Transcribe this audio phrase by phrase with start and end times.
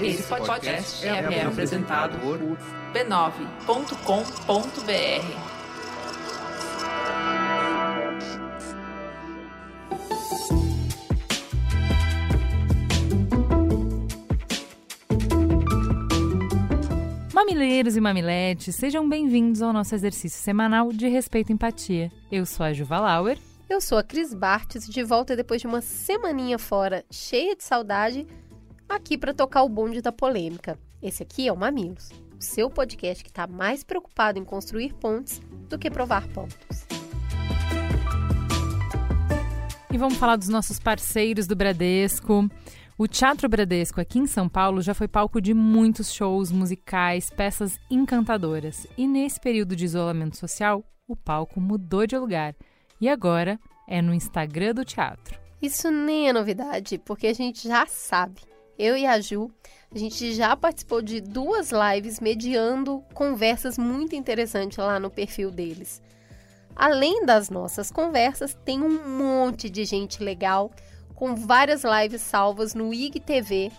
[0.00, 2.38] Esse podcast é, apresentado por
[2.92, 3.84] b9.com.br.
[17.32, 22.10] Mamileiros e mamiletes, sejam bem-vindos ao nosso exercício semanal de respeito e empatia.
[22.30, 23.38] Eu sou a Juva Lauer.
[23.74, 28.24] Eu sou a Cris Bartes, de volta depois de uma semaninha fora, cheia de saudade,
[28.88, 30.78] aqui para tocar o bonde da polêmica.
[31.02, 35.40] Esse aqui é o Mamilos, o seu podcast que está mais preocupado em construir pontes
[35.68, 36.86] do que provar pontos.
[39.92, 42.48] E vamos falar dos nossos parceiros do Bradesco.
[42.96, 47.76] O Teatro Bradesco aqui em São Paulo já foi palco de muitos shows musicais, peças
[47.90, 48.86] encantadoras.
[48.96, 52.54] E nesse período de isolamento social, o palco mudou de lugar.
[53.04, 55.38] E agora é no Instagram do teatro.
[55.60, 58.40] Isso nem é novidade, porque a gente já sabe.
[58.78, 59.50] Eu e a Ju,
[59.94, 66.00] a gente já participou de duas lives mediando conversas muito interessantes lá no perfil deles.
[66.74, 70.72] Além das nossas conversas, tem um monte de gente legal
[71.14, 73.70] com várias lives salvas no IGTV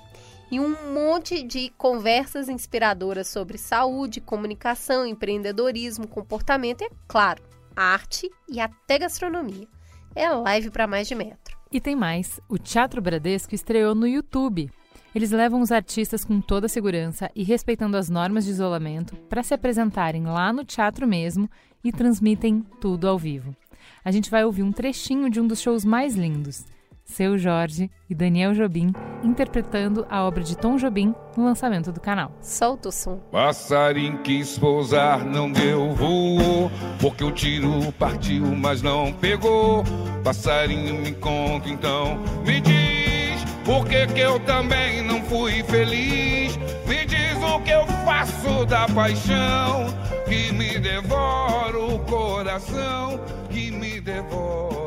[0.52, 7.42] e um monte de conversas inspiradoras sobre saúde, comunicação, empreendedorismo, comportamento e, é claro,
[7.76, 9.68] arte e até gastronomia.
[10.16, 11.58] É live para mais de metro.
[11.72, 14.72] E tem mais: o Teatro Bradesco estreou no YouTube.
[15.14, 19.54] Eles levam os artistas com toda segurança e respeitando as normas de isolamento para se
[19.54, 21.50] apresentarem lá no teatro mesmo
[21.84, 23.56] e transmitem tudo ao vivo.
[24.04, 26.66] A gente vai ouvir um trechinho de um dos shows mais lindos.
[27.06, 28.92] Seu Jorge e Daniel Jobim
[29.24, 32.32] interpretando a obra de Tom Jobim no lançamento do canal.
[32.42, 33.18] Solta o som.
[33.32, 39.84] Passarinho quis pousar, não deu voo, porque o tiro partiu, mas não pegou.
[40.24, 46.58] Passarinho me conta então, me diz, por que que eu também não fui feliz?
[46.88, 49.86] Me diz o que eu faço da paixão
[50.28, 54.85] que me devora o coração, que me devora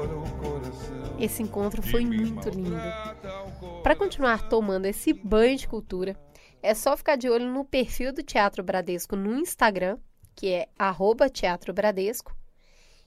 [1.18, 2.76] esse encontro foi muito lindo.
[3.82, 6.16] Para continuar tomando esse banho de cultura,
[6.62, 9.98] é só ficar de olho no perfil do Teatro Bradesco no Instagram,
[10.34, 10.68] que é
[11.28, 12.36] Teatro Bradesco,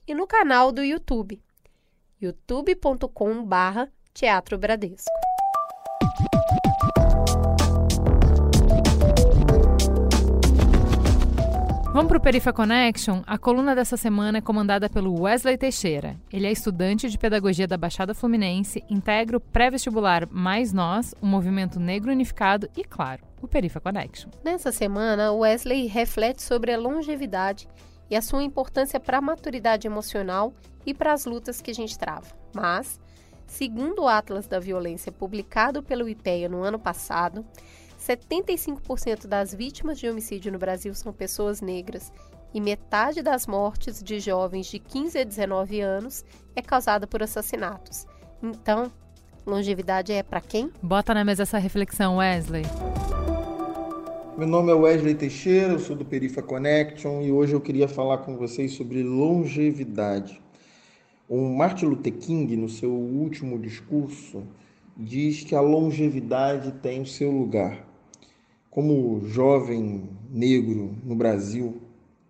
[0.07, 1.41] e no canal do YouTube,
[2.22, 3.91] youtube.com/barra
[11.94, 13.22] Vamos para o Perifa Connection?
[13.28, 16.18] A coluna dessa semana é comandada pelo Wesley Teixeira.
[16.31, 21.81] Ele é estudante de Pedagogia da Baixada Fluminense, integra o pré-vestibular Mais Nós, o Movimento
[21.81, 24.29] Negro Unificado e, claro, o Perifa Connection.
[24.41, 27.68] Nessa semana, Wesley reflete sobre a longevidade
[28.09, 30.53] e a sua importância para a maturidade emocional
[30.85, 32.28] e para as lutas que a gente trava.
[32.56, 33.02] Mas,
[33.46, 37.46] segundo o Atlas da Violência publicado pelo IPEA no ano passado,
[38.01, 42.12] 75% das vítimas de homicídio no Brasil são pessoas negras
[42.51, 46.25] e metade das mortes de jovens de 15 a 19 anos
[46.56, 48.07] é causada por assassinatos.
[48.41, 48.91] Então,
[49.45, 50.72] longevidade é para quem?
[50.81, 52.63] Bota na mesa essa reflexão, Wesley.
[54.35, 58.19] Meu nome é Wesley Teixeira, eu sou do Perifa Connection e hoje eu queria falar
[58.19, 60.41] com vocês sobre longevidade.
[61.29, 64.44] O Martin Luther King, no seu último discurso,
[64.97, 67.91] diz que a longevidade tem o seu lugar
[68.71, 71.81] como jovem negro no Brasil,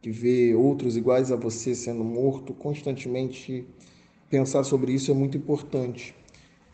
[0.01, 3.63] que vê outros iguais a você sendo morto, constantemente
[4.27, 6.15] pensar sobre isso é muito importante.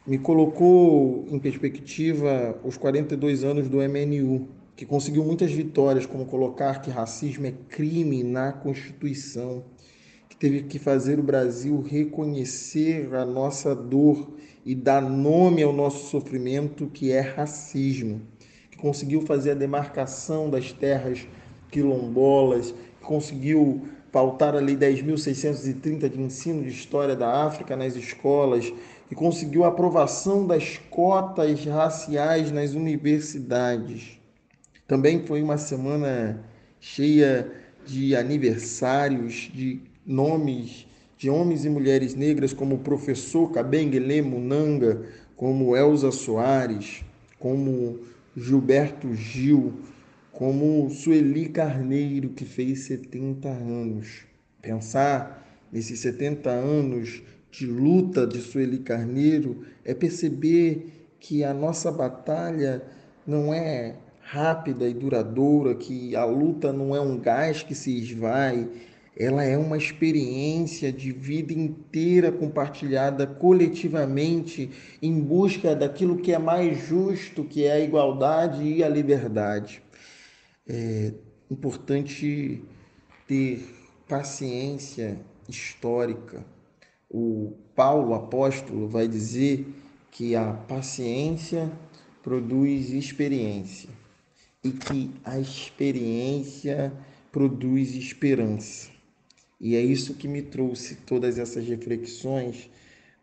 [0.08, 6.82] Me colocou em perspectiva os 42 anos do MNU, que conseguiu muitas vitórias, como colocar
[6.82, 9.66] que racismo é crime na Constituição,
[10.30, 14.32] que teve que fazer o Brasil reconhecer a nossa dor
[14.66, 18.22] e dar nome ao nosso sofrimento, que é racismo
[18.78, 21.28] conseguiu fazer a demarcação das terras
[21.72, 28.72] quilombolas, conseguiu pautar a Lei 10.630 de ensino de história da África nas escolas
[29.12, 34.20] e conseguiu a aprovação das cotas raciais nas universidades.
[34.88, 36.44] Também foi uma semana
[36.80, 37.52] cheia
[37.86, 40.88] de aniversários, de nomes
[41.18, 45.02] de homens e mulheres negras como o professor Kabengele Munanga,
[45.36, 47.04] como Elza Soares,
[47.40, 48.00] como
[48.40, 49.74] Gilberto Gil,
[50.32, 54.26] como Sueli Carneiro, que fez 70 anos.
[54.62, 62.84] Pensar nesses 70 anos de luta de Sueli Carneiro é perceber que a nossa batalha
[63.26, 68.70] não é rápida e duradoura, que a luta não é um gás que se esvai,
[69.20, 74.70] ela é uma experiência de vida inteira compartilhada coletivamente
[75.02, 79.82] em busca daquilo que é mais justo, que é a igualdade e a liberdade.
[80.68, 81.14] É
[81.50, 82.64] importante
[83.28, 83.68] ter
[84.08, 85.18] paciência
[85.50, 86.46] histórica.
[87.10, 89.66] O Paulo apóstolo vai dizer
[90.12, 91.72] que a paciência
[92.22, 93.90] produz experiência
[94.64, 96.94] e que a experiência
[97.32, 98.97] produz esperança.
[99.60, 102.70] E é isso que me trouxe todas essas reflexões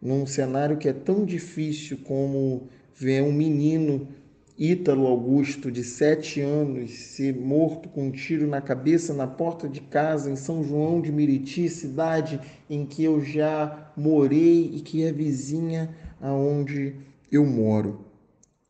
[0.00, 4.08] num cenário que é tão difícil como ver um menino
[4.56, 9.81] Ítalo Augusto, de sete anos, ser morto com um tiro na cabeça na porta de
[9.81, 12.40] casa em São João de Miriti, cidade
[12.70, 16.94] em que eu já morei e que é vizinha aonde
[17.32, 18.04] eu moro.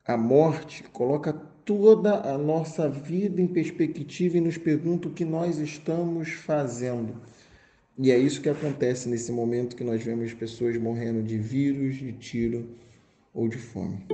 [0.07, 1.35] A morte coloca
[1.65, 7.21] toda a nossa vida em perspectiva e nos pergunta o que nós estamos fazendo.
[7.97, 12.13] E é isso que acontece nesse momento que nós vemos pessoas morrendo de vírus, de
[12.13, 12.77] tiro
[13.33, 14.05] ou de fome.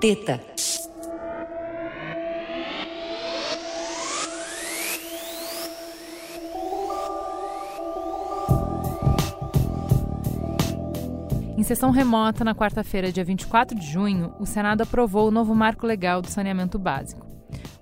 [0.00, 0.40] Teta.
[11.56, 15.86] Em sessão remota, na quarta-feira, dia 24 de junho, o Senado aprovou o novo marco
[15.86, 17.31] legal do saneamento básico.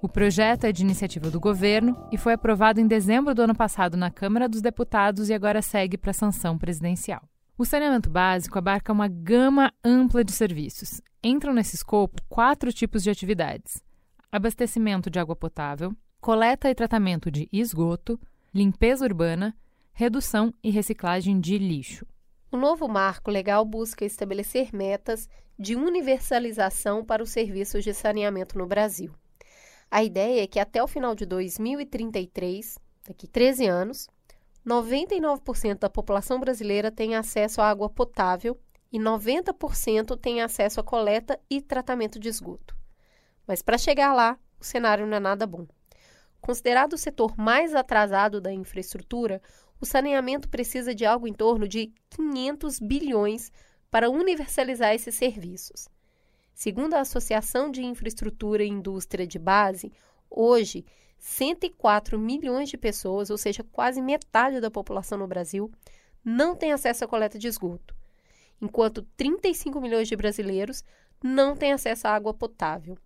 [0.03, 3.99] O projeto é de iniciativa do governo e foi aprovado em dezembro do ano passado
[3.99, 7.21] na Câmara dos Deputados e agora segue para sanção presidencial.
[7.59, 11.03] O saneamento básico abarca uma gama ampla de serviços.
[11.23, 13.83] Entram nesse escopo quatro tipos de atividades:
[14.33, 18.19] abastecimento de água potável, coleta e tratamento de esgoto,
[18.55, 19.55] limpeza urbana,
[19.93, 22.07] redução e reciclagem de lixo.
[22.51, 28.67] O novo marco legal busca estabelecer metas de universalização para os serviços de saneamento no
[28.67, 29.13] Brasil.
[29.91, 32.79] A ideia é que até o final de 2033,
[33.09, 34.09] daqui 13 anos,
[34.65, 38.57] 99% da população brasileira tenha acesso à água potável
[38.93, 42.77] e 90% tenha acesso à coleta e tratamento de esgoto.
[43.47, 45.67] Mas para chegar lá, o cenário não é nada bom.
[46.41, 49.43] Considerado o setor mais atrasado da infraestrutura,
[49.81, 53.51] o saneamento precisa de algo em torno de 500 bilhões
[53.91, 55.89] para universalizar esses serviços.
[56.55, 59.93] Segundo a Associação de Infraestrutura e Indústria de Base,
[60.29, 60.85] hoje
[61.19, 65.71] 104 milhões de pessoas, ou seja, quase metade da população no Brasil,
[66.25, 67.95] não tem acesso à coleta de esgoto,
[68.61, 70.83] enquanto 35 milhões de brasileiros
[71.23, 72.97] não têm acesso à água potável.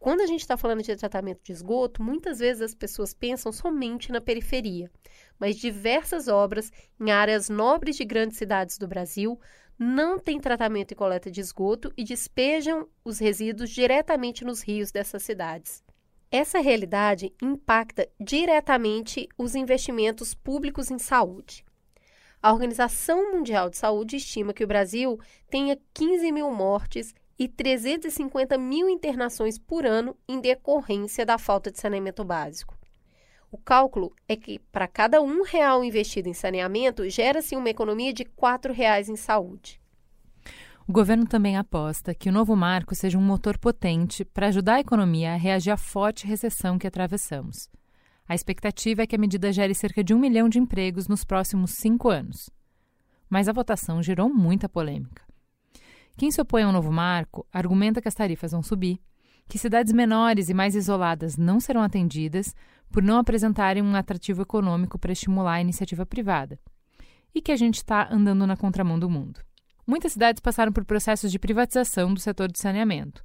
[0.00, 4.10] Quando a gente está falando de tratamento de esgoto, muitas vezes as pessoas pensam somente
[4.10, 4.90] na periferia,
[5.38, 9.38] mas diversas obras em áreas nobres de grandes cidades do Brasil
[9.82, 15.22] não têm tratamento e coleta de esgoto e despejam os resíduos diretamente nos rios dessas
[15.22, 15.82] cidades.
[16.30, 21.64] Essa realidade impacta diretamente os investimentos públicos em saúde.
[22.42, 25.18] A Organização Mundial de Saúde estima que o Brasil
[25.48, 31.80] tenha 15 mil mortes e 350 mil internações por ano em decorrência da falta de
[31.80, 32.79] saneamento básico.
[33.52, 38.22] O cálculo é que, para cada um real investido em saneamento, gera-se uma economia de
[38.22, 39.80] R$ reais em saúde.
[40.86, 44.80] O governo também aposta que o novo marco seja um motor potente para ajudar a
[44.80, 47.68] economia a reagir à forte recessão que atravessamos.
[48.28, 51.72] A expectativa é que a medida gere cerca de um milhão de empregos nos próximos
[51.72, 52.48] cinco anos.
[53.28, 55.24] Mas a votação gerou muita polêmica.
[56.16, 59.00] Quem se opõe ao novo marco argumenta que as tarifas vão subir,
[59.48, 62.54] que cidades menores e mais isoladas não serão atendidas
[62.90, 66.58] por não apresentarem um atrativo econômico para estimular a iniciativa privada,
[67.34, 69.40] e que a gente está andando na contramão do mundo.
[69.86, 73.24] Muitas cidades passaram por processos de privatização do setor de saneamento,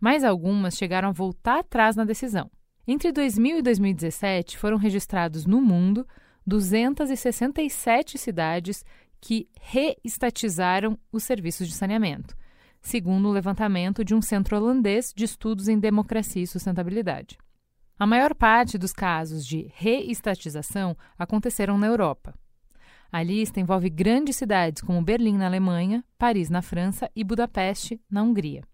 [0.00, 2.50] mas algumas chegaram a voltar atrás na decisão.
[2.86, 6.06] Entre 2000 e 2017, foram registrados no mundo
[6.46, 8.84] 267 cidades
[9.20, 12.36] que reestatizaram os serviços de saneamento,
[12.82, 17.38] segundo o levantamento de um centro holandês de estudos em democracia e sustentabilidade.
[17.96, 22.34] A maior parte dos casos de reestatização aconteceram na Europa.
[23.10, 28.22] A lista envolve grandes cidades como Berlim, na Alemanha, Paris, na França e Budapeste, na
[28.22, 28.64] Hungria.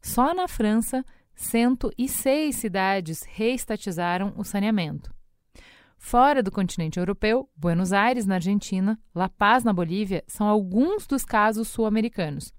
[0.00, 1.04] Só na França,
[1.34, 5.12] 106 cidades reestatizaram o saneamento.
[5.98, 11.24] Fora do continente europeu, Buenos Aires, na Argentina, La Paz, na Bolívia, são alguns dos
[11.24, 12.52] casos sul-americanos,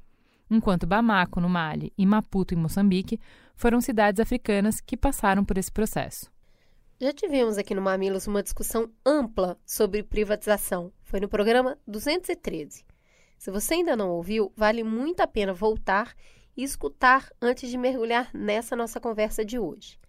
[0.49, 3.19] enquanto Bamako, no Mali, e Maputo, em Moçambique,
[3.55, 6.31] foram cidades africanas que passaram por esse processo.
[6.99, 10.93] Já tivemos aqui no Mamilos uma discussão ampla sobre privatização.
[11.03, 12.85] Foi no programa 213.
[13.37, 16.15] Se você ainda não ouviu, vale muito a pena voltar
[16.55, 19.99] e escutar antes de mergulhar nessa nossa conversa de hoje.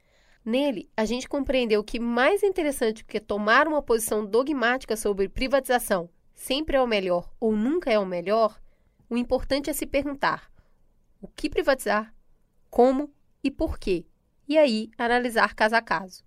[0.45, 6.09] Nele, a gente compreendeu que mais interessante do que tomar uma posição dogmática sobre privatização
[6.37, 8.61] sempre é o melhor ou nunca é o melhor,
[9.11, 10.49] o importante é se perguntar
[11.21, 12.15] o que privatizar,
[12.71, 13.11] como
[13.47, 14.05] e por quê,
[14.49, 16.25] e aí analisar caso a caso.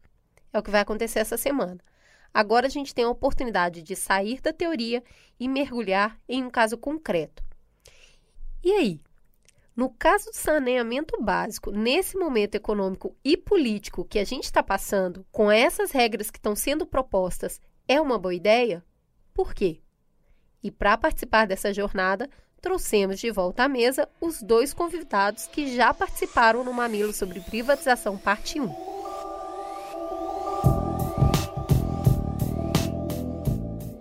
[0.53, 1.77] É o que vai acontecer essa semana.
[2.33, 5.03] Agora a gente tem a oportunidade de sair da teoria
[5.37, 7.43] e mergulhar em um caso concreto.
[8.63, 9.01] E aí?
[9.75, 15.25] No caso do saneamento básico, nesse momento econômico e político que a gente está passando,
[15.29, 18.81] com essas regras que estão sendo propostas, é uma boa ideia?
[19.33, 19.81] Por quê?
[20.63, 25.93] E para participar dessa jornada, trouxemos de volta à mesa os dois convidados que já
[25.93, 28.67] participaram no Mamilo sobre Privatização Parte 1.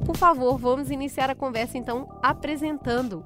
[0.05, 3.25] Por favor, vamos iniciar a conversa então apresentando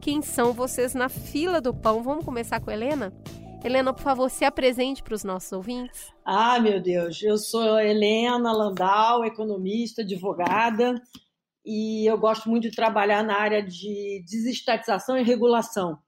[0.00, 2.02] quem são vocês na fila do pão.
[2.02, 3.12] Vamos começar com a Helena?
[3.64, 6.12] Helena, por favor, se apresente para os nossos ouvintes.
[6.22, 11.00] Ah, meu Deus, eu sou Helena Landau, economista, advogada,
[11.64, 15.98] e eu gosto muito de trabalhar na área de desestatização e regulação.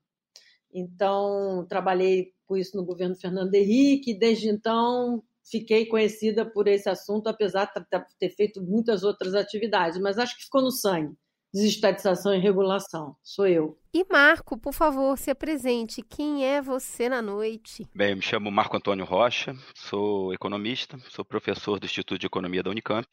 [0.72, 6.88] Então, trabalhei com isso no governo Fernando Henrique, e desde então fiquei conhecida por esse
[6.88, 11.16] assunto, apesar de ter feito muitas outras atividades, mas acho que ficou no sangue
[11.56, 13.16] desestatização e regulação.
[13.22, 13.78] Sou eu.
[13.92, 16.02] E Marco, por favor, se apresente.
[16.02, 17.86] Quem é você na noite?
[17.94, 22.62] Bem, eu me chamo Marco Antônio Rocha, sou economista, sou professor do Instituto de Economia
[22.62, 23.08] da Unicamp.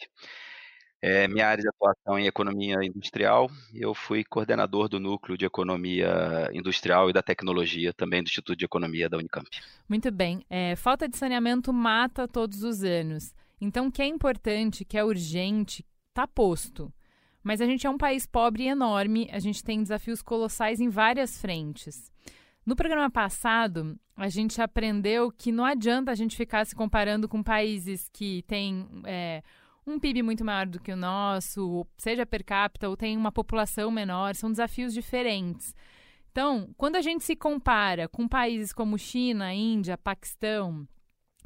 [1.05, 3.51] É, minha área de atuação em economia industrial.
[3.74, 8.63] Eu fui coordenador do núcleo de economia industrial e da tecnologia também do Instituto de
[8.63, 9.50] Economia da Unicamp.
[9.89, 10.45] Muito bem.
[10.50, 13.36] É, falta de saneamento mata todos os anos.
[13.60, 16.89] Então, o que é importante, que é urgente, está posto.
[17.43, 20.88] Mas a gente é um país pobre e enorme, a gente tem desafios colossais em
[20.88, 22.10] várias frentes.
[22.65, 27.43] No programa passado, a gente aprendeu que não adianta a gente ficar se comparando com
[27.43, 29.43] países que têm é,
[29.86, 33.92] um PIB muito maior do que o nosso, seja per capita ou tem uma população
[33.92, 35.75] menor, são desafios diferentes.
[36.32, 40.88] Então, quando a gente se compara com países como China, Índia, Paquistão,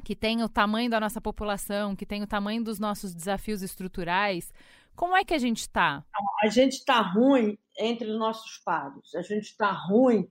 [0.04, 4.52] que tem o tamanho da nossa população, que tem o tamanho dos nossos desafios estruturais,
[4.96, 6.04] como é que a gente está?
[6.42, 9.14] A gente está ruim entre os nossos pares.
[9.14, 10.28] A gente está ruim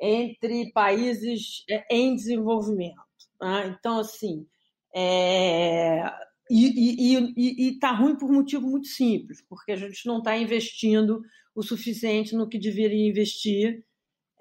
[0.00, 3.00] entre países é, em desenvolvimento.
[3.40, 3.68] Né?
[3.78, 4.46] Então, assim,
[4.94, 6.02] é...
[6.50, 11.22] e está ruim por um motivo muito simples, porque a gente não está investindo
[11.54, 13.84] o suficiente no que deveria investir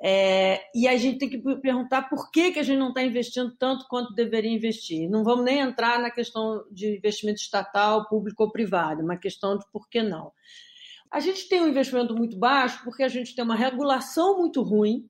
[0.01, 3.54] é, e a gente tem que perguntar por que, que a gente não está investindo
[3.58, 5.10] tanto quanto deveria investir.
[5.10, 9.66] Não vamos nem entrar na questão de investimento estatal, público ou privado, uma questão de
[9.72, 10.32] por que não.
[11.12, 15.06] A gente tem um investimento muito baixo porque a gente tem uma regulação muito ruim,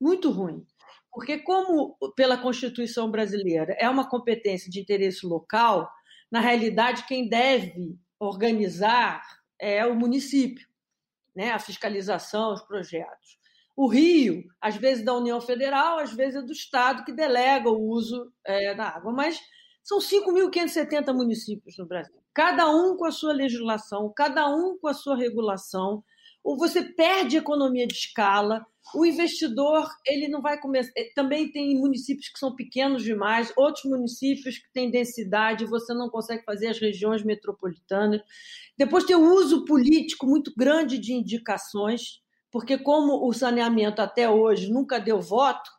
[0.00, 0.64] muito ruim.
[1.10, 5.90] Porque, como pela Constituição brasileira é uma competência de interesse local,
[6.30, 9.22] na realidade, quem deve organizar
[9.58, 10.66] é o município,
[11.34, 11.52] né?
[11.52, 13.38] a fiscalização, os projetos.
[13.76, 17.88] O Rio, às vezes da União Federal, às vezes é do Estado que delega o
[17.88, 19.40] uso é, da água, mas
[19.84, 24.94] são 5.570 municípios no Brasil, cada um com a sua legislação, cada um com a
[24.94, 26.02] sua regulação.
[26.44, 30.90] Ou você perde economia de escala, o investidor ele não vai começar.
[30.96, 36.08] Eh, também tem municípios que são pequenos demais, outros municípios que têm densidade, você não
[36.08, 38.20] consegue fazer as regiões metropolitanas.
[38.76, 44.70] Depois tem o uso político muito grande de indicações porque como o saneamento até hoje
[44.70, 45.70] nunca deu voto,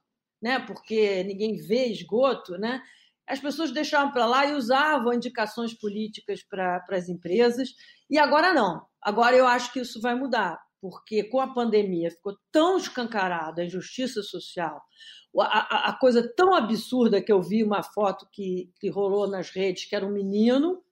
[0.42, 2.82] né, porque ninguém vê esgoto, né,
[3.28, 7.70] as pessoas deixavam para lá e usavam indicações políticas para as empresas,
[8.10, 8.88] e agora não.
[9.02, 13.66] Agora eu acho que isso vai mudar, porque com a pandemia ficou tão escancarada a
[13.66, 14.82] injustiça social,
[15.38, 19.86] a, a, coisa tão absurda que eu vi uma foto que, que rolou nas redes,
[19.86, 20.84] que era um menino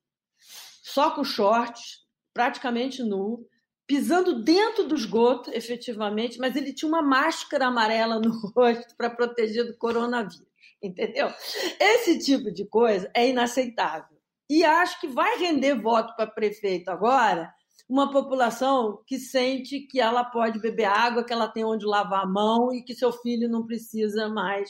[0.84, 3.46] só com shorts, praticamente nu,
[3.88, 9.66] pisando dentro do esgoto, efetivamente, mas ele tinha uma máscara amarela no rosto para proteger
[9.66, 10.46] do coronavírus,
[10.82, 11.34] entendeu?
[11.80, 14.18] Esse tipo de coisa é inaceitável.
[14.50, 17.54] E acho que vai render voto para prefeito agora
[17.90, 22.28] uma população que sente que ela pode beber água, que ela tem onde lavar a
[22.28, 24.70] mão e que seu filho não precisa mais.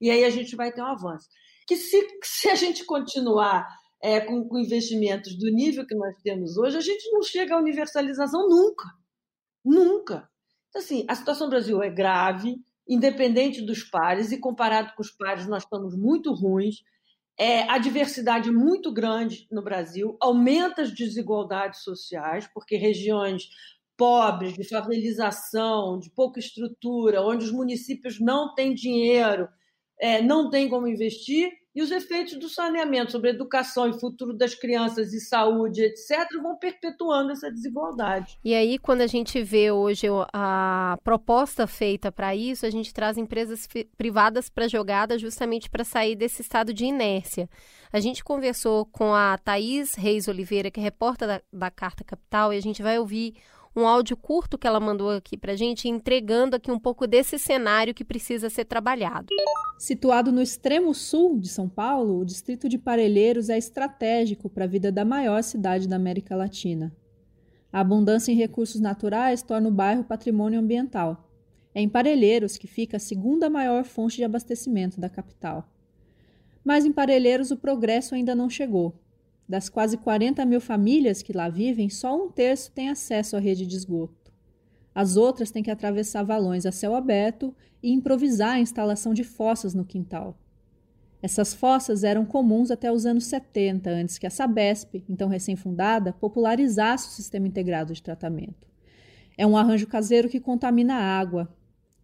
[0.00, 1.28] E aí a gente vai ter um avanço.
[1.66, 3.66] Que se, se a gente continuar
[4.02, 7.58] é, com, com, investimentos do nível que nós temos hoje, a gente não chega à
[7.58, 8.86] universalização nunca.
[9.64, 10.28] Nunca.
[10.68, 12.56] Então, assim, a situação do Brasil é grave,
[12.86, 16.76] independente dos pares, e comparado com os pares, nós estamos muito ruins.
[17.40, 23.48] É, a diversidade muito grande no Brasil, aumenta as desigualdades sociais, porque regiões
[23.96, 29.48] pobres, de favelização, de pouca estrutura, onde os municípios não têm dinheiro,
[30.00, 34.32] é, não têm como investir, e os efeitos do saneamento sobre a educação e futuro
[34.32, 38.38] das crianças e saúde, etc., vão perpetuando essa desigualdade.
[38.44, 43.16] E aí, quando a gente vê hoje a proposta feita para isso, a gente traz
[43.16, 47.48] empresas privadas para jogada justamente para sair desse estado de inércia.
[47.92, 52.52] A gente conversou com a Thaís Reis Oliveira, que é repórter da, da Carta Capital,
[52.52, 53.34] e a gente vai ouvir
[53.78, 57.94] um áudio curto que ela mandou aqui para gente, entregando aqui um pouco desse cenário
[57.94, 59.28] que precisa ser trabalhado.
[59.78, 64.68] Situado no extremo sul de São Paulo, o distrito de Parelheiros é estratégico para a
[64.68, 66.92] vida da maior cidade da América Latina.
[67.72, 71.30] A abundância em recursos naturais torna o bairro patrimônio ambiental.
[71.74, 75.70] É em Parelheiros que fica a segunda maior fonte de abastecimento da capital.
[76.64, 78.94] Mas em Parelheiros o progresso ainda não chegou.
[79.48, 83.66] Das quase 40 mil famílias que lá vivem, só um terço tem acesso à rede
[83.66, 84.32] de esgoto.
[84.94, 89.72] As outras têm que atravessar valões a céu aberto e improvisar a instalação de fossas
[89.72, 90.36] no quintal.
[91.22, 97.08] Essas fossas eram comuns até os anos 70, antes que a Sabesp, então recém-fundada, popularizasse
[97.08, 98.68] o sistema integrado de tratamento.
[99.36, 101.48] É um arranjo caseiro que contamina a água,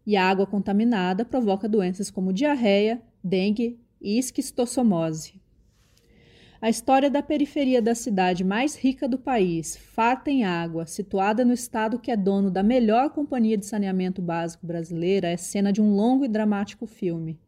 [0.07, 5.41] e a água contaminada provoca doenças como diarreia, dengue e esquistossomose.
[6.65, 11.53] A história da periferia da cidade mais rica do país, farta em água, situada no
[11.53, 15.95] estado que é dono da melhor companhia de saneamento básico brasileira, é cena de um
[15.95, 17.39] longo e dramático filme.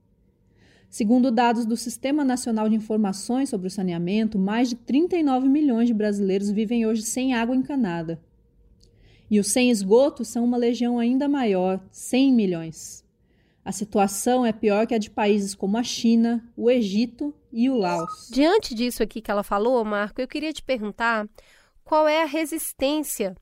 [0.90, 5.94] Segundo dados do Sistema Nacional de Informações sobre o Saneamento, mais de 39 milhões de
[5.94, 8.20] brasileiros vivem hoje sem água encanada.
[9.30, 13.02] E os sem esgoto são uma legião ainda maior, 100 milhões.
[13.64, 17.78] A situação é pior que a de países como a China, o Egito e o
[17.78, 18.28] Laos.
[18.30, 21.26] Diante disso aqui que ela falou, Marco, eu queria te perguntar
[21.82, 23.34] qual é a resistência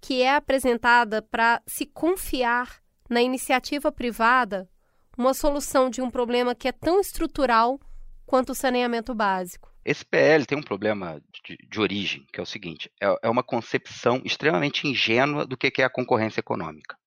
[0.00, 4.68] que é apresentada para se confiar na iniciativa privada
[5.16, 7.80] uma solução de um problema que é tão estrutural
[8.24, 9.68] quanto o saneamento básico.
[9.84, 13.42] Esse PL tem um problema de, de origem, que é o seguinte: é, é uma
[13.42, 16.97] concepção extremamente ingênua do que é a concorrência econômica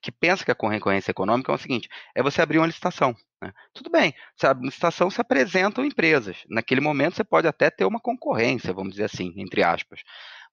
[0.00, 3.14] que pensa que a concorrência econômica é o seguinte: é você abrir uma licitação.
[3.42, 3.52] Né?
[3.72, 6.38] Tudo bem, se uma licitação, se apresentam empresas.
[6.48, 10.00] Naquele momento você pode até ter uma concorrência, vamos dizer assim, entre aspas.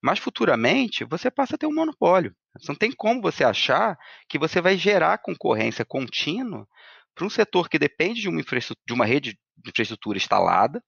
[0.02, 2.36] Mas futuramente você passa a ter um monopólio.
[2.68, 6.68] Não tem como você achar que você vai gerar concorrência contínua
[7.16, 10.84] para um setor que depende de uma, de uma rede de infraestrutura instalada,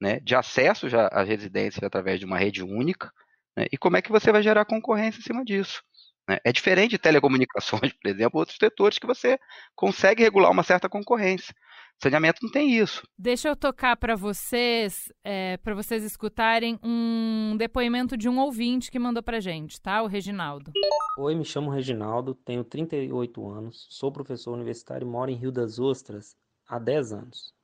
[0.00, 3.12] né, de acesso às residências através de uma rede única,
[3.56, 5.82] né, e como é que você vai gerar concorrência em cima disso?
[6.28, 6.38] Né?
[6.44, 9.38] É diferente de telecomunicações, por exemplo, outros setores que você
[9.74, 11.54] consegue regular uma certa concorrência.
[12.02, 13.06] Saneamento não tem isso.
[13.16, 18.98] Deixa eu tocar para vocês, é, para vocês escutarem um depoimento de um ouvinte que
[18.98, 20.02] mandou para gente, tá?
[20.02, 20.72] O Reginaldo.
[21.18, 25.78] Oi, me chamo Reginaldo, tenho 38 anos, sou professor universitário e moro em Rio das
[25.78, 27.54] Ostras há 10 anos.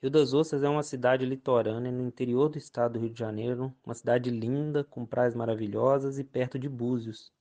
[0.00, 3.74] Rio das Ostras é uma cidade litorânea no interior do estado do Rio de Janeiro,
[3.84, 7.32] uma cidade linda, com praias maravilhosas e perto de Búzios,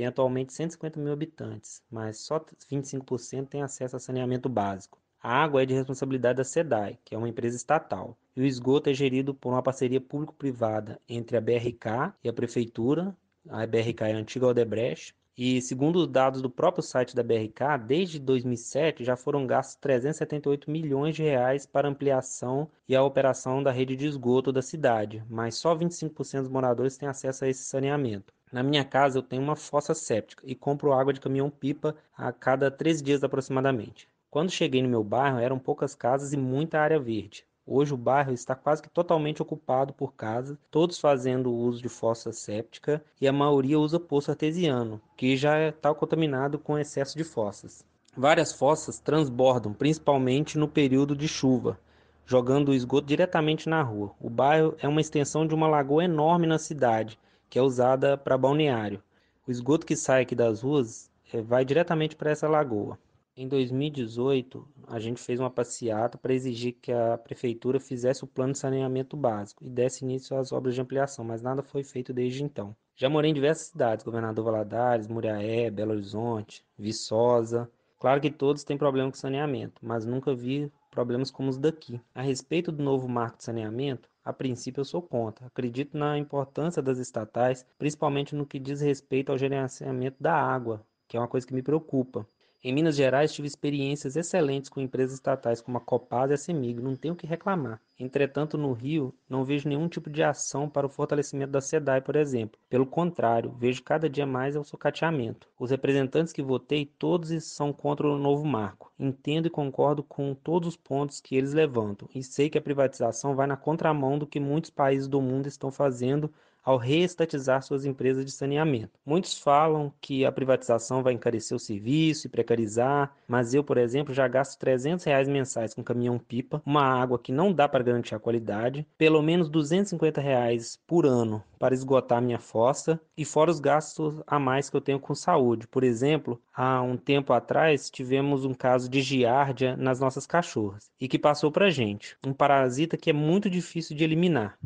[0.00, 4.98] tem atualmente 150 mil habitantes, mas só 25% tem acesso a saneamento básico.
[5.22, 8.88] A água é de responsabilidade da SEDAI, que é uma empresa estatal, e o esgoto
[8.88, 13.14] é gerido por uma parceria público-privada entre a BRK e a Prefeitura.
[13.46, 17.76] A BRK é a antiga Odebrecht, e segundo os dados do próprio site da BRK,
[17.86, 23.70] desde 2007 já foram gastos 378 milhões de reais para ampliação e a operação da
[23.70, 28.32] rede de esgoto da cidade, mas só 25% dos moradores têm acesso a esse saneamento.
[28.52, 32.68] Na minha casa eu tenho uma fossa séptica e compro água de caminhão-pipa a cada
[32.68, 34.08] três dias aproximadamente.
[34.28, 37.44] Quando cheguei no meu bairro eram poucas casas e muita área verde.
[37.64, 42.32] Hoje o bairro está quase que totalmente ocupado por casas, todos fazendo uso de fossa
[42.32, 47.84] séptica e a maioria usa poço artesiano, que já está contaminado com excesso de fossas.
[48.16, 51.78] Várias fossas transbordam, principalmente no período de chuva,
[52.26, 54.10] jogando o esgoto diretamente na rua.
[54.20, 57.16] O bairro é uma extensão de uma lagoa enorme na cidade
[57.50, 59.02] que é usada para balneário.
[59.46, 62.96] O esgoto que sai aqui das ruas é, vai diretamente para essa lagoa.
[63.36, 68.52] Em 2018, a gente fez uma passeata para exigir que a prefeitura fizesse o plano
[68.52, 72.44] de saneamento básico e desse início às obras de ampliação, mas nada foi feito desde
[72.44, 72.76] então.
[72.94, 77.70] Já morei em diversas cidades, Governador Valadares, Muriaé, Belo Horizonte, Viçosa.
[77.98, 82.00] Claro que todos têm problema com saneamento, mas nunca vi problemas como os daqui.
[82.14, 85.46] A respeito do novo marco de saneamento, a princípio eu sou contra.
[85.46, 91.16] Acredito na importância das estatais, principalmente no que diz respeito ao gerenciamento da água, que
[91.16, 92.26] é uma coisa que me preocupa.
[92.62, 96.78] Em Minas Gerais, tive experiências excelentes com empresas estatais como a Copasa e a Semig,
[96.78, 97.80] não tenho o que reclamar.
[97.98, 102.16] Entretanto, no Rio, não vejo nenhum tipo de ação para o fortalecimento da SEDAI, por
[102.16, 102.60] exemplo.
[102.68, 105.48] Pelo contrário, vejo cada dia mais o socateamento.
[105.58, 108.92] Os representantes que votei, todos são contra o novo marco.
[108.98, 113.34] Entendo e concordo com todos os pontos que eles levantam, e sei que a privatização
[113.34, 116.30] vai na contramão do que muitos países do mundo estão fazendo
[116.62, 118.98] ao reestatizar suas empresas de saneamento.
[119.04, 124.14] Muitos falam que a privatização vai encarecer o serviço e precarizar, mas eu, por exemplo,
[124.14, 128.20] já gasto 300 reais mensais com caminhão-pipa, uma água que não dá para garantir a
[128.20, 134.22] qualidade, pelo menos 250 reais por ano para esgotar minha fossa e fora os gastos
[134.26, 135.68] a mais que eu tenho com saúde.
[135.68, 141.06] Por exemplo, há um tempo atrás tivemos um caso de giardia nas nossas cachorras e
[141.06, 144.58] que passou para gente, um parasita que é muito difícil de eliminar.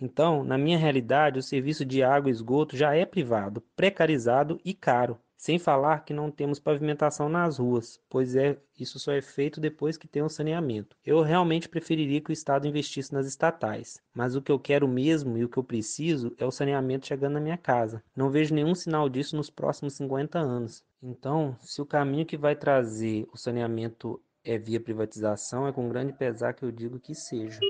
[0.00, 4.72] Então, na minha realidade, o serviço de água e esgoto já é privado, precarizado e
[4.72, 5.18] caro.
[5.38, 9.96] Sem falar que não temos pavimentação nas ruas, pois é, isso só é feito depois
[9.96, 10.96] que tem o saneamento.
[11.06, 15.38] Eu realmente preferiria que o Estado investisse nas estatais, mas o que eu quero mesmo
[15.38, 18.02] e o que eu preciso é o saneamento chegando na minha casa.
[18.16, 20.82] Não vejo nenhum sinal disso nos próximos 50 anos.
[21.00, 26.12] Então, se o caminho que vai trazer o saneamento é via privatização, é com grande
[26.14, 27.60] pesar que eu digo que seja.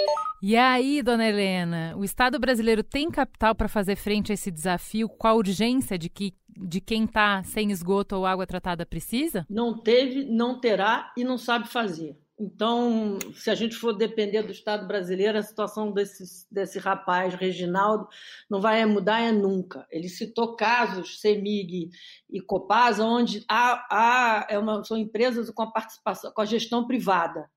[0.41, 5.09] E aí, dona Helena, o Estado brasileiro tem capital para fazer frente a esse desafio
[5.09, 9.47] com a urgência de que de quem está sem esgoto ou água tratada precisa?
[9.49, 12.19] Não teve, não terá e não sabe fazer.
[12.41, 18.09] Então, se a gente for depender do Estado brasileiro, a situação desse, desse rapaz, Reginaldo,
[18.49, 19.85] não vai mudar é nunca.
[19.91, 21.91] Ele citou casos, CEMIG
[22.31, 26.87] e Copasa, onde há, há, é uma, são empresas com a participação, com a gestão
[26.87, 27.51] privada.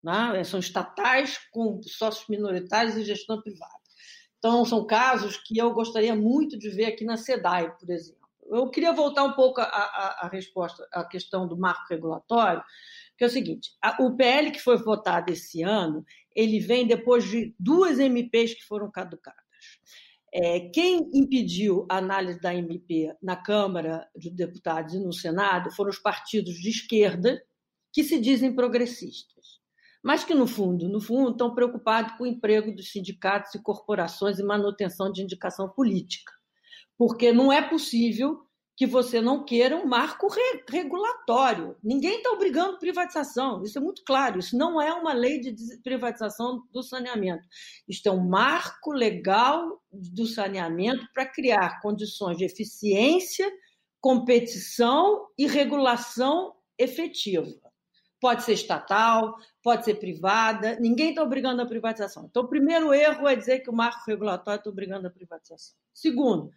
[0.00, 0.44] Né?
[0.44, 3.72] São estatais com sócios minoritários e gestão privada.
[4.38, 8.18] Então, são casos que eu gostaria muito de ver aqui na SEDAI, por exemplo.
[8.46, 12.62] Eu queria voltar um pouco à resposta à questão do marco regulatório,
[13.18, 16.04] que é o seguinte: a, o PL que foi votado esse ano,
[16.34, 19.42] ele vem depois de duas MPs que foram caducadas.
[20.32, 25.90] É, quem impediu a análise da MP na Câmara de Deputados e no Senado foram
[25.90, 27.42] os partidos de esquerda
[27.92, 29.58] que se dizem progressistas,
[30.04, 34.38] mas que no fundo, no fundo, estão preocupados com o emprego dos sindicatos e corporações
[34.38, 36.30] e manutenção de indicação política,
[36.96, 38.47] porque não é possível
[38.78, 41.76] que você não queira um marco re regulatório.
[41.82, 44.38] Ninguém está obrigando privatização, isso é muito claro.
[44.38, 47.42] Isso não é uma lei de privatização do saneamento.
[47.88, 53.50] Isto é um marco legal do saneamento para criar condições de eficiência,
[54.00, 57.50] competição e regulação efetiva.
[58.20, 62.26] Pode ser estatal, pode ser privada, ninguém está obrigando a privatização.
[62.30, 65.76] Então, o primeiro erro é dizer que o marco regulatório está obrigando a privatização.
[65.92, 66.52] Segundo,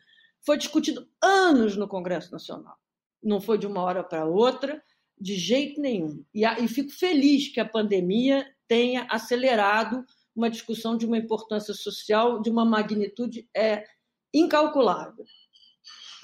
[0.45, 2.77] foi discutido anos no Congresso Nacional.
[3.23, 4.82] Não foi de uma hora para outra,
[5.19, 6.25] de jeito nenhum.
[6.34, 10.04] E, e fico feliz que a pandemia tenha acelerado
[10.36, 13.86] uma discussão de uma importância social de uma magnitude é,
[14.34, 15.25] incalculável.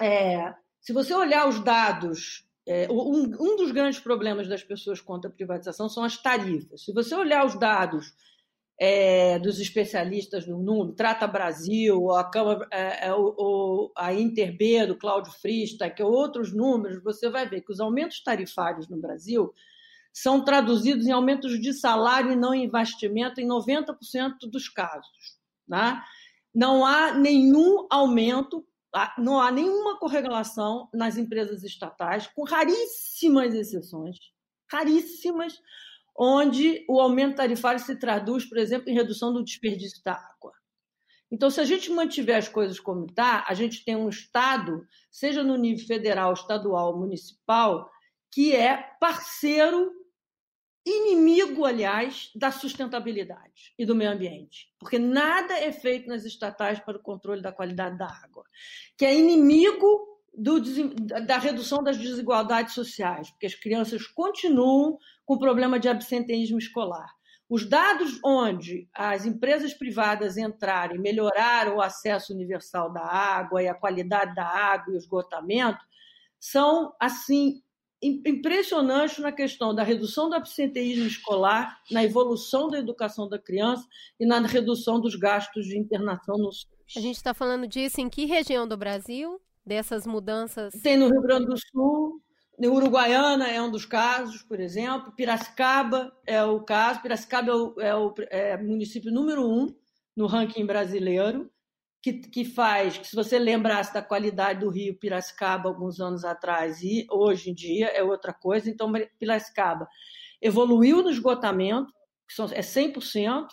[0.00, 5.30] É, se você olhar os dados, é, um, um, dos grandes problemas das pessoas contra
[5.30, 6.84] a privatização são as tarifas.
[6.84, 8.14] Se você olhar os dados
[8.78, 14.96] é, dos especialistas no número, Trata Brasil, a, Câmara, é, é, o, a Interb do
[14.96, 19.52] Cláudio Frista, que outros números, você vai ver que os aumentos tarifários no Brasil
[20.12, 25.36] são traduzidos em aumentos de salário e não em investimento em 90% dos casos.
[25.66, 26.00] Né?
[26.54, 28.64] Não há nenhum aumento,
[29.18, 34.16] não há nenhuma correlação nas empresas estatais, com raríssimas exceções,
[34.70, 35.60] raríssimas,
[36.18, 40.52] onde o aumento tarifário se traduz, por exemplo, em redução do desperdício da água.
[41.30, 45.44] Então, se a gente mantiver as coisas como está, a gente tem um Estado, seja
[45.44, 47.88] no nível federal, estadual, municipal,
[48.32, 49.92] que é parceiro,
[50.84, 54.72] inimigo, aliás, da sustentabilidade e do meio ambiente.
[54.78, 58.44] Porque nada é feito nas estatais para o controle da qualidade da água,
[58.96, 60.07] que é inimigo
[60.38, 60.60] do,
[61.26, 64.96] da redução das desigualdades sociais, porque as crianças continuam
[65.26, 67.12] com problema de absenteísmo escolar.
[67.50, 73.68] Os dados onde as empresas privadas entraram e melhoraram o acesso universal da água e
[73.68, 75.84] a qualidade da água e o esgotamento
[76.38, 77.62] são assim
[78.00, 83.84] impressionantes na questão da redução do absenteísmo escolar, na evolução da educação da criança
[84.20, 86.68] e na redução dos gastos de internação no SUS.
[86.96, 89.40] A gente está falando disso em que região do Brasil?
[89.68, 90.72] Dessas mudanças?
[90.82, 92.20] Tem no Rio Grande do Sul,
[92.66, 97.00] Uruguaiana é um dos casos, por exemplo, Piracicaba é o caso.
[97.00, 99.72] Piracicaba é o, é o é município número um
[100.16, 101.48] no ranking brasileiro
[102.02, 106.82] que, que faz, que se você lembrasse da qualidade do Rio Piracicaba alguns anos atrás
[106.82, 108.68] e hoje em dia é outra coisa.
[108.68, 109.88] Então, Piracicaba
[110.40, 111.92] evoluiu no esgotamento,
[112.26, 113.46] que são, é 100%,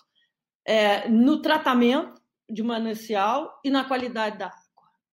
[0.65, 4.64] é, no tratamento de manancial e na qualidade da água.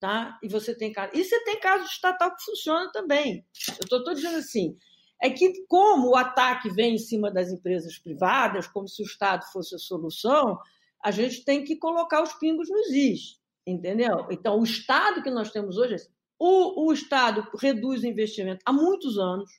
[0.03, 0.37] Tá?
[0.43, 1.13] E você tem caso.
[1.15, 3.47] E você tem caso estatal que funciona também.
[3.89, 4.77] Eu estou dizendo assim:
[5.23, 9.45] é que, como o ataque vem em cima das empresas privadas, como se o Estado
[9.53, 10.59] fosse a solução,
[11.05, 14.27] a gente tem que colocar os pingos nos is, entendeu?
[14.29, 15.95] Então, o Estado que nós temos hoje,
[16.37, 19.53] o, o Estado reduz o investimento há muitos anos,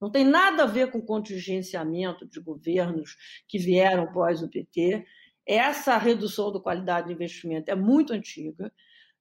[0.00, 3.14] não tem nada a ver com contingenciamento de governos
[3.46, 5.04] que vieram pós o PT.
[5.46, 8.72] Essa redução da qualidade do investimento é muito antiga.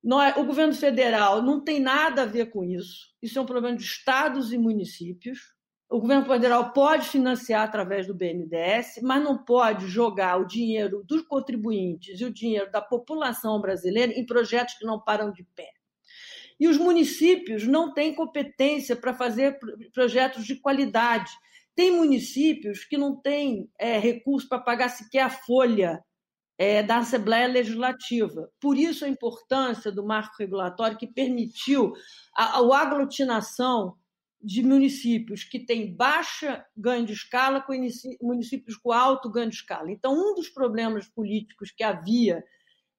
[0.04, 3.10] É, o governo federal não tem nada a ver com isso.
[3.22, 5.54] Isso é um problema de estados e municípios.
[5.90, 11.22] O governo federal pode financiar através do BNDES, mas não pode jogar o dinheiro dos
[11.22, 15.70] contribuintes e o dinheiro da população brasileira em projetos que não param de pé.
[16.60, 19.60] E os municípios não têm competência para fazer
[19.94, 21.32] projetos de qualidade.
[21.76, 26.02] Tem municípios que não têm é, recurso para pagar sequer a folha
[26.62, 28.47] é, da Assembleia Legislativa.
[28.60, 31.91] Por isso a importância do marco regulatório que permitiu
[32.38, 33.97] a, a aglutinação
[34.39, 37.74] de municípios que têm baixa ganho de escala com
[38.21, 39.89] municípios com alto ganho de escala.
[39.89, 42.43] Então, um dos problemas políticos que havia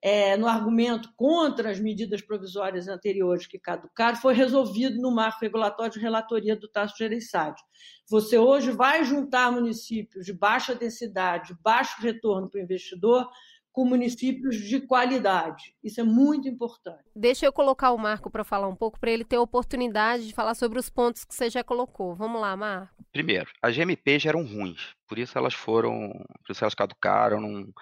[0.02, 5.92] é, no argumento contra as medidas provisórias anteriores que caducaram foi resolvido no marco regulatório
[5.92, 7.62] de relatoria do Tasso Gereissati.
[8.10, 13.30] Você hoje vai juntar municípios de baixa densidade, baixo retorno para o investidor,
[13.72, 15.74] com municípios de qualidade.
[15.82, 17.02] Isso é muito importante.
[17.16, 20.34] Deixa eu colocar o Marco para falar um pouco, para ele ter a oportunidade de
[20.34, 22.14] falar sobre os pontos que você já colocou.
[22.14, 22.94] Vamos lá, Marco.
[23.10, 26.10] Primeiro, as GMPs eram ruins, por isso elas foram,
[26.44, 27.40] por isso elas caducaram.
[27.40, 27.72] Não...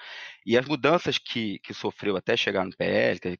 [0.46, 3.38] E as mudanças que, que sofreu até chegar no PL, que,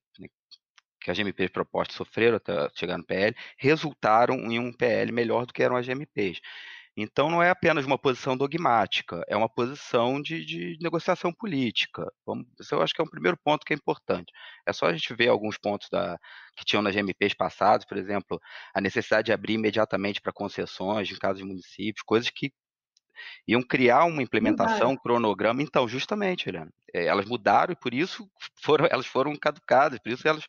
[1.01, 5.53] que as GMPs propostas sofreram até chegar no PL, resultaram em um PL melhor do
[5.53, 6.41] que eram as GMPs.
[6.96, 12.11] Então, não é apenas uma posição dogmática, é uma posição de, de negociação política.
[12.26, 14.33] Vamos, isso eu acho que é um primeiro ponto que é importante.
[14.66, 16.18] É só a gente ver alguns pontos da,
[16.57, 18.40] que tinham nas GMPs passados, por exemplo,
[18.74, 22.53] a necessidade de abrir imediatamente para concessões em casos de municípios, coisas que
[23.46, 25.62] iam criar uma implementação, um cronograma.
[25.62, 28.29] Então, justamente, Helena, eh, elas mudaram e por isso
[28.62, 30.46] foram, elas foram caducadas, por isso elas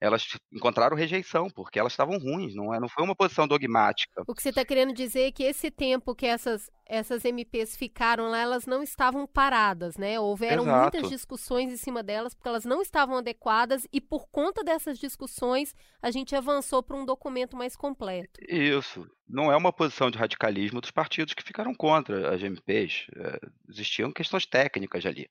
[0.00, 4.22] elas encontraram rejeição, porque elas estavam ruins, não, é, não foi uma posição dogmática.
[4.26, 8.30] O que você está querendo dizer é que esse tempo que essas, essas MPs ficaram
[8.30, 10.18] lá, elas não estavam paradas, né?
[10.18, 10.80] Houveram Exato.
[10.80, 15.74] muitas discussões em cima delas, porque elas não estavam adequadas, e por conta dessas discussões,
[16.00, 18.40] a gente avançou para um documento mais completo.
[18.48, 19.06] Isso.
[19.28, 23.06] Não é uma posição de radicalismo dos partidos que ficaram contra as MPs.
[23.14, 25.28] É, existiam questões técnicas ali.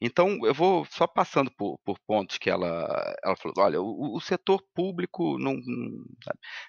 [0.00, 3.54] Então, eu vou só passando por, por pontos que ela, ela falou.
[3.58, 5.54] Olha, o, o setor público não,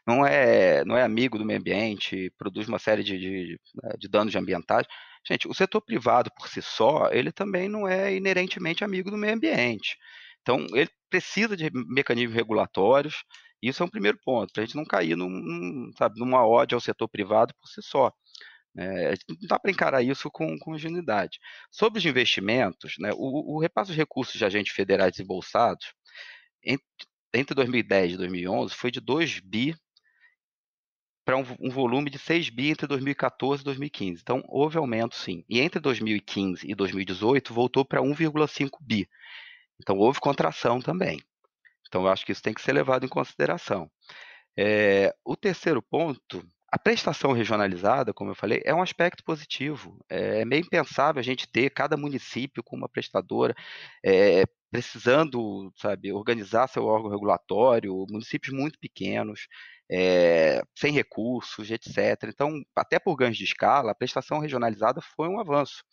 [0.06, 4.08] não, é, não é amigo do meio ambiente, produz uma série de, de, né, de
[4.08, 4.88] danos ambientais.
[5.28, 9.36] Gente, o setor privado por si só, ele também não é inerentemente amigo do meio
[9.36, 9.98] ambiente.
[10.42, 13.24] Então, ele precisa de mecanismos regulatórios.
[13.62, 16.76] Isso é um primeiro ponto, para a gente não cair num, num, sabe, numa ódio
[16.76, 18.12] ao setor privado por si só.
[18.82, 21.38] É, não dá para encarar isso com, com ingenuidade.
[21.70, 25.94] Sobre os investimentos, né, o, o, repasse de recursos de agentes federais desembolsados
[26.64, 26.86] entre,
[27.34, 29.76] entre 2010 e 2011 foi de 2 bi
[31.26, 34.22] para um, um, volume de 6 bi entre 2014 e 2015.
[34.22, 35.44] Então, houve aumento sim.
[35.50, 39.10] E entre 2015 e 2018 voltou para 1,5 bi.
[39.82, 41.22] Então, houve contração também.
[41.86, 43.92] Então, eu acho que isso tem que ser levado em consideração.
[44.58, 49.98] É, o terceiro ponto a prestação regionalizada, como eu falei, é um aspecto positivo.
[50.10, 53.56] É meio impensável a gente ter cada município com uma prestadora,
[54.06, 59.48] é, precisando, sabe, organizar seu órgão regulatório, municípios muito pequenos,
[59.92, 61.98] é, sem recursos, etc.
[62.26, 65.84] Então, até por ganhos de escala, a prestação regionalizada foi um avanço.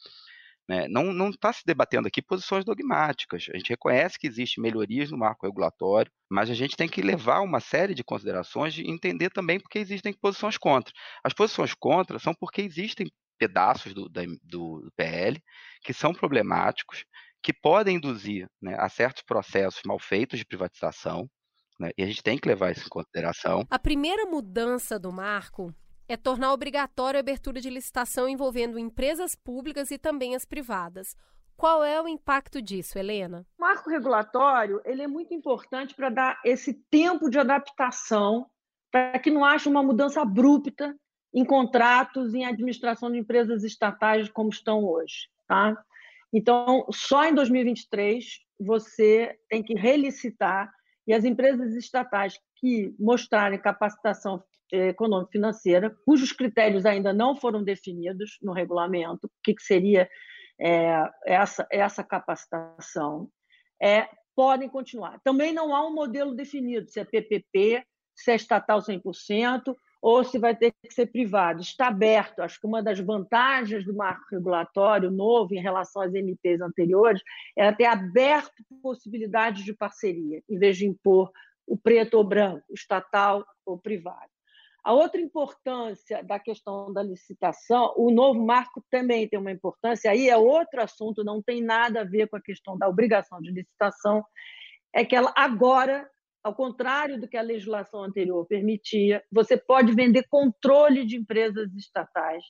[0.69, 0.89] Né?
[0.89, 3.47] Não está se debatendo aqui posições dogmáticas.
[3.53, 7.41] A gente reconhece que existem melhorias no marco regulatório, mas a gente tem que levar
[7.41, 10.93] uma série de considerações e entender também porque existem posições contra.
[11.23, 15.41] As posições contra são porque existem pedaços do, da, do PL
[15.83, 17.05] que são problemáticos,
[17.43, 21.29] que podem induzir né, a certos processos mal feitos de privatização,
[21.79, 23.65] né, e a gente tem que levar isso em consideração.
[23.71, 25.73] A primeira mudança do marco
[26.09, 31.17] é tornar obrigatória a abertura de licitação envolvendo empresas públicas e também as privadas.
[31.57, 33.47] Qual é o impacto disso, Helena?
[33.59, 38.47] O marco regulatório ele é muito importante para dar esse tempo de adaptação,
[38.91, 40.95] para que não haja uma mudança abrupta
[41.33, 45.29] em contratos, em administração de empresas estatais como estão hoje.
[45.47, 45.77] Tá?
[46.33, 50.71] Então, só em 2023 você tem que relicitar
[51.07, 54.43] e as empresas estatais que mostrarem capacitação
[54.73, 60.09] eh, econômica financeira, cujos critérios ainda não foram definidos no regulamento, o que, que seria
[60.59, 63.29] é, essa, essa capacitação,
[63.81, 65.21] é, podem continuar.
[65.23, 70.39] Também não há um modelo definido, se é PPP, se é estatal 100%, ou se
[70.39, 71.61] vai ter que ser privado.
[71.61, 72.41] Está aberto.
[72.41, 77.23] Acho que uma das vantagens do marco regulatório novo em relação às MPs anteriores
[77.57, 81.31] era ter aberto possibilidades de parceria, em vez de impor
[81.67, 84.36] o preto ou branco, estatal ou privado.
[84.87, 90.29] A outra importância da questão da licitação, o novo marco também tem uma importância, aí
[90.29, 94.25] é outro assunto, não tem nada a ver com a questão da obrigação de licitação,
[94.95, 96.09] é que ela agora
[96.45, 102.45] ao contrário do que a legislação anterior permitia, você pode vender controle de empresas estatais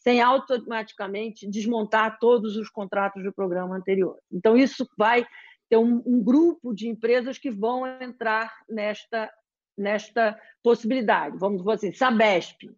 [0.00, 4.18] sem automaticamente desmontar todos os contratos do programa anterior.
[4.32, 5.24] Então, isso vai
[5.70, 9.30] ter um, um grupo de empresas que vão entrar nesta,
[9.76, 11.38] nesta possibilidade.
[11.38, 12.70] Vamos dizer assim, Sabesp,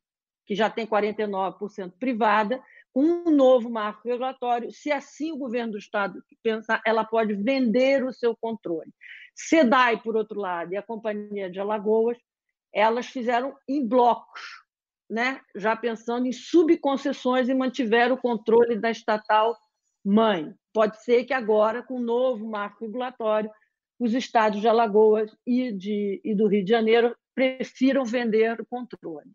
[0.47, 5.79] que já tem 49% privada, com um novo marco regulatório, se assim o governo do
[5.79, 8.91] Estado pensar, ela pode vender o seu controle.
[9.35, 12.19] SEDAI, por outro lado, e a Companhia de Alagoas,
[12.73, 14.41] elas fizeram em blocos,
[15.09, 15.41] né?
[15.55, 19.57] já pensando em subconcessões e mantiveram o controle da estatal
[20.05, 20.53] mãe.
[20.73, 23.51] Pode ser que agora, com o novo marco regulatório,
[23.99, 29.31] os estados de Alagoas e, de, e do Rio de Janeiro prefiram vender o controle.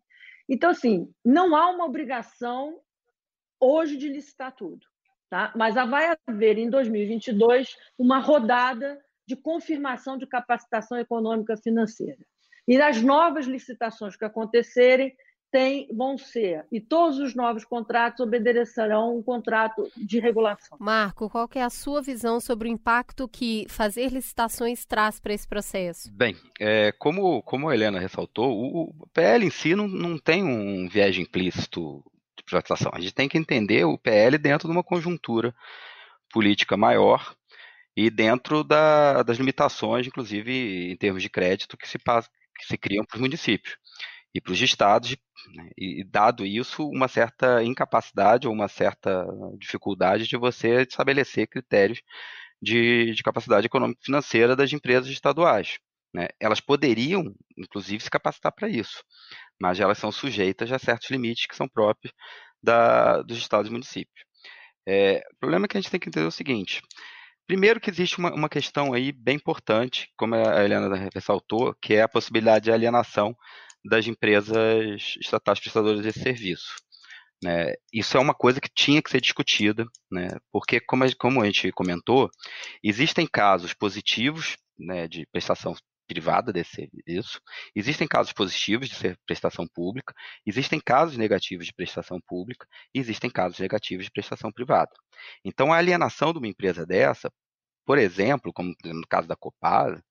[0.48, 2.80] Então, assim, não há uma obrigação
[3.60, 4.86] hoje de licitar tudo,
[5.30, 5.54] tá?
[5.56, 12.20] mas vai haver em 2022 uma rodada de confirmação de capacitação econômica financeira.
[12.68, 15.16] E as novas licitações que acontecerem
[15.54, 20.76] tem, vão ser, e todos os novos contratos obedecerão um contrato de regulação.
[20.82, 25.48] Marco, qual é a sua visão sobre o impacto que fazer licitações traz para esse
[25.48, 26.12] processo?
[26.12, 30.44] Bem, é, como, como a Helena ressaltou, o, o PL em si não, não tem
[30.44, 32.04] um viés implícito
[32.36, 32.92] de privatização.
[32.92, 35.54] A gente tem que entender o PL dentro de uma conjuntura
[36.32, 37.36] política maior
[37.96, 43.06] e dentro da, das limitações, inclusive em termos de crédito, que se, que se criam
[43.06, 43.78] para os municípios
[44.34, 45.16] e para os estados,
[45.54, 49.26] né, e dado isso, uma certa incapacidade ou uma certa
[49.60, 52.02] dificuldade de você estabelecer critérios
[52.62, 55.78] de, de capacidade econômica e financeira das empresas estaduais.
[56.14, 56.28] Né?
[56.40, 57.24] Elas poderiam,
[57.58, 59.04] inclusive, se capacitar para isso,
[59.60, 62.14] mas elas são sujeitas a certos limites que são próprios
[62.62, 64.26] da, dos estados e municípios.
[64.88, 66.82] É, o problema é que a gente tem que entender o seguinte:
[67.46, 72.02] Primeiro que existe uma, uma questão aí bem importante, como a Helena ressaltou, que é
[72.02, 73.36] a possibilidade de alienação
[73.84, 76.76] das empresas estatais prestadoras de serviço.
[77.44, 77.74] Né?
[77.92, 80.30] Isso é uma coisa que tinha que ser discutida, né?
[80.52, 82.30] porque, como a, como a gente comentou,
[82.82, 85.76] existem casos positivos né, de prestação
[86.08, 87.42] privada desse serviço,
[87.76, 90.14] existem casos positivos de prestação pública,
[90.46, 94.92] existem casos negativos de prestação pública e existem casos negativos de prestação privada.
[95.44, 97.32] Então, a alienação de uma empresa dessa,
[97.86, 100.04] por exemplo, como no caso da Copasa,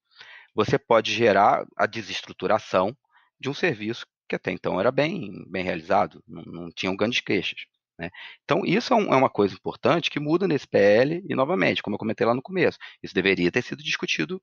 [0.55, 2.95] você pode gerar a desestruturação
[3.43, 7.61] de um serviço que até então era bem, bem realizado, não, não tinham grandes queixas.
[7.99, 8.11] Né?
[8.45, 11.95] Então, isso é, um, é, uma coisa importante que muda nesse PL, e novamente, como
[11.95, 14.43] eu comentei lá no começo, isso deveria ter sido discutido,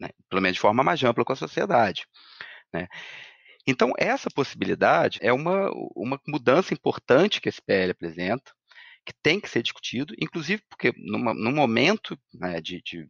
[0.00, 2.06] né, pelo menos de forma mais ampla com a sociedade.
[2.72, 2.88] Né?
[3.66, 8.52] Então, essa possibilidade é uma, uma mudança importante que esse PL apresenta,
[9.04, 13.08] que tem que ser discutido, inclusive porque numa, num momento né, de, de,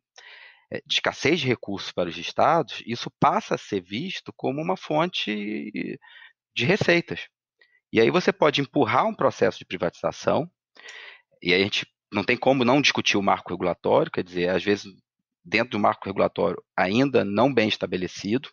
[0.87, 5.99] de, escassez de recursos para os estados, isso passa a ser visto como uma fonte
[6.55, 7.29] de receitas.
[7.93, 10.51] E aí você pode empurrar um processo de privatização,
[11.43, 14.63] e aí a gente não tem como não discutir o marco regulatório, quer dizer, às
[14.63, 14.93] vezes
[15.45, 18.49] dentro do marco regulatório ainda não bem estabelecido,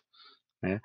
[0.62, 0.80] né?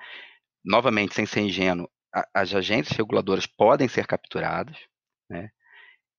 [0.64, 1.90] novamente, sem ser ingênuo,
[2.34, 4.78] as agências reguladoras podem ser capturadas,
[5.30, 5.50] né?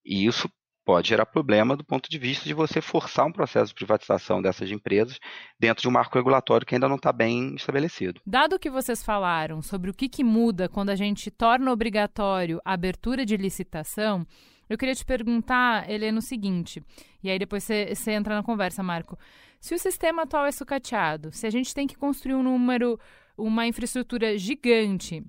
[0.05, 0.49] E isso
[0.87, 4.71] pode gerar problema do ponto de vista de você forçar um processo de privatização dessas
[4.71, 5.19] empresas
[5.59, 8.21] dentro de um marco regulatório que ainda não está bem estabelecido.
[8.25, 12.71] Dado que vocês falaram sobre o que, que muda quando a gente torna obrigatório a
[12.71, 14.25] abertura de licitação,
[14.69, 16.81] eu queria te perguntar, Helena, o seguinte,
[17.21, 19.19] e aí depois você, você entra na conversa, Marco.
[19.59, 22.97] Se o sistema atual é sucateado, se a gente tem que construir um número,
[23.37, 25.21] uma infraestrutura gigante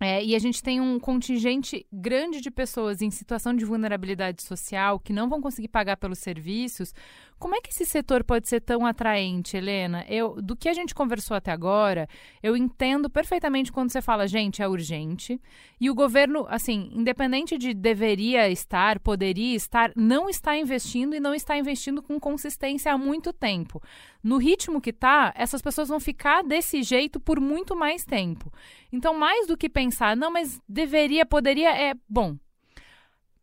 [0.00, 5.00] É, e a gente tem um contingente grande de pessoas em situação de vulnerabilidade social
[5.00, 6.94] que não vão conseguir pagar pelos serviços.
[7.38, 10.04] Como é que esse setor pode ser tão atraente, Helena?
[10.08, 12.08] Eu, do que a gente conversou até agora,
[12.42, 15.40] eu entendo perfeitamente quando você fala, gente, é urgente.
[15.80, 21.32] E o governo, assim, independente de deveria estar, poderia estar, não está investindo e não
[21.34, 23.80] está investindo com consistência há muito tempo.
[24.22, 28.52] No ritmo que está, essas pessoas vão ficar desse jeito por muito mais tempo.
[28.92, 32.36] Então, mais do que pensar, não, mas deveria, poderia, é bom.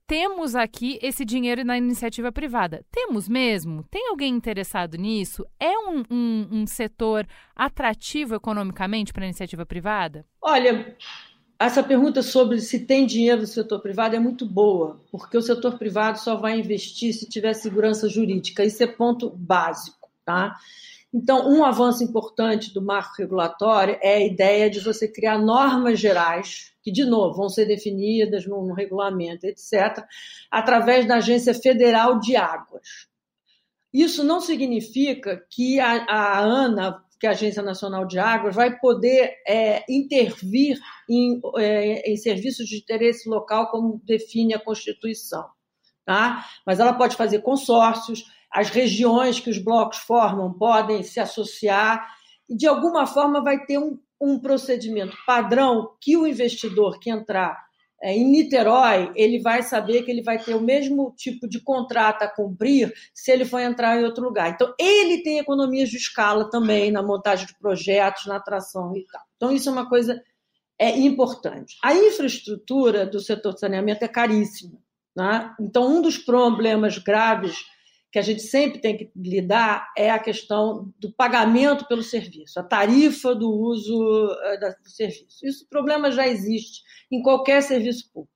[0.08, 2.86] Temos aqui esse dinheiro na iniciativa privada.
[2.92, 3.84] Temos mesmo?
[3.90, 5.44] Tem alguém interessado nisso?
[5.60, 10.24] É um, um, um setor atrativo economicamente para a iniciativa privada?
[10.40, 10.96] Olha,
[11.58, 15.78] essa pergunta sobre se tem dinheiro no setor privado é muito boa, porque o setor
[15.80, 18.64] privado só vai investir se tiver segurança jurídica.
[18.64, 20.56] Isso é ponto básico, tá?
[21.18, 26.74] Então, um avanço importante do marco regulatório é a ideia de você criar normas gerais,
[26.84, 30.04] que, de novo, vão ser definidas no, regulamento, etc.,
[30.52, 33.08] através da Agência Federal de Águas.
[33.94, 38.78] Isso não significa que a, a ANA, que é a Agência Nacional de Águas, vai
[38.78, 40.78] poder é, intervir
[41.10, 45.46] em, é, em serviços de interesse local, como define a Constituição.
[46.04, 46.46] Tá?
[46.66, 48.26] Mas ela pode fazer consórcios,
[48.56, 52.08] as regiões que os blocos formam podem se associar
[52.48, 57.66] e, de alguma forma, vai ter um, um procedimento padrão que o investidor que entrar
[58.02, 62.24] é, em Niterói, ele vai saber que ele vai ter o mesmo tipo de contrato
[62.24, 64.52] a cumprir se ele for entrar em outro lugar.
[64.52, 69.22] Então, ele tem economias de escala também na montagem de projetos, na atração e tal.
[69.36, 70.22] Então, isso é uma coisa
[70.80, 71.76] é, importante.
[71.84, 74.80] A infraestrutura do setor de saneamento é caríssima.
[75.14, 75.54] Né?
[75.60, 77.58] Então, um dos problemas graves
[78.16, 82.64] que a gente sempre tem que lidar é a questão do pagamento pelo serviço, a
[82.64, 85.46] tarifa do uso eh, do serviço.
[85.46, 88.34] Isso o problema já existe em qualquer serviço público.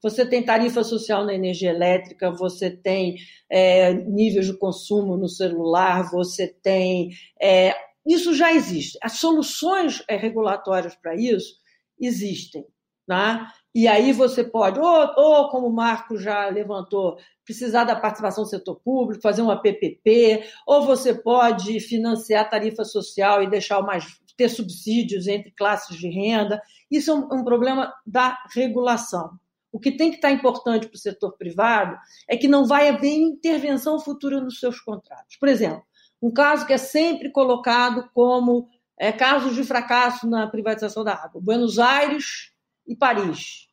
[0.00, 3.16] Você tem tarifa social na energia elétrica, você tem
[3.50, 7.10] é, níveis de consumo no celular, você tem.
[7.42, 7.74] É,
[8.06, 8.96] isso já existe.
[9.02, 11.56] As soluções regulatórias para isso
[12.00, 12.64] existem.
[13.08, 13.52] Tá?
[13.76, 18.48] E aí você pode, ou, ou como o Marco já levantou, precisar da participação do
[18.48, 24.48] setor público, fazer uma PPP, ou você pode financiar tarifa social e deixar mais ter
[24.48, 26.58] subsídios entre classes de renda.
[26.90, 29.32] Isso é um, um problema da regulação.
[29.70, 33.12] O que tem que estar importante para o setor privado é que não vai haver
[33.12, 35.36] intervenção futura nos seus contratos.
[35.36, 35.82] Por exemplo,
[36.22, 41.42] um caso que é sempre colocado como é, casos de fracasso na privatização da água.
[41.42, 42.55] Buenos Aires
[42.86, 43.68] e Paris.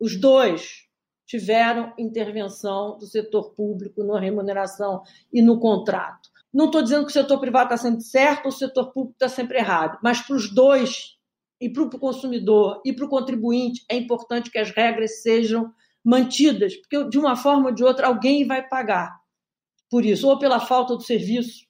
[0.00, 0.86] Os dois
[1.26, 5.02] tiveram intervenção do setor público na remuneração
[5.32, 6.30] e no contrato.
[6.52, 9.28] Não estou dizendo que o setor privado está sempre certo ou o setor público está
[9.28, 11.18] sempre errado, mas para os dois,
[11.60, 15.72] e para o consumidor e para o contribuinte, é importante que as regras sejam
[16.04, 19.18] mantidas, porque de uma forma ou de outra alguém vai pagar
[19.90, 21.66] por isso, ou pela falta do serviço,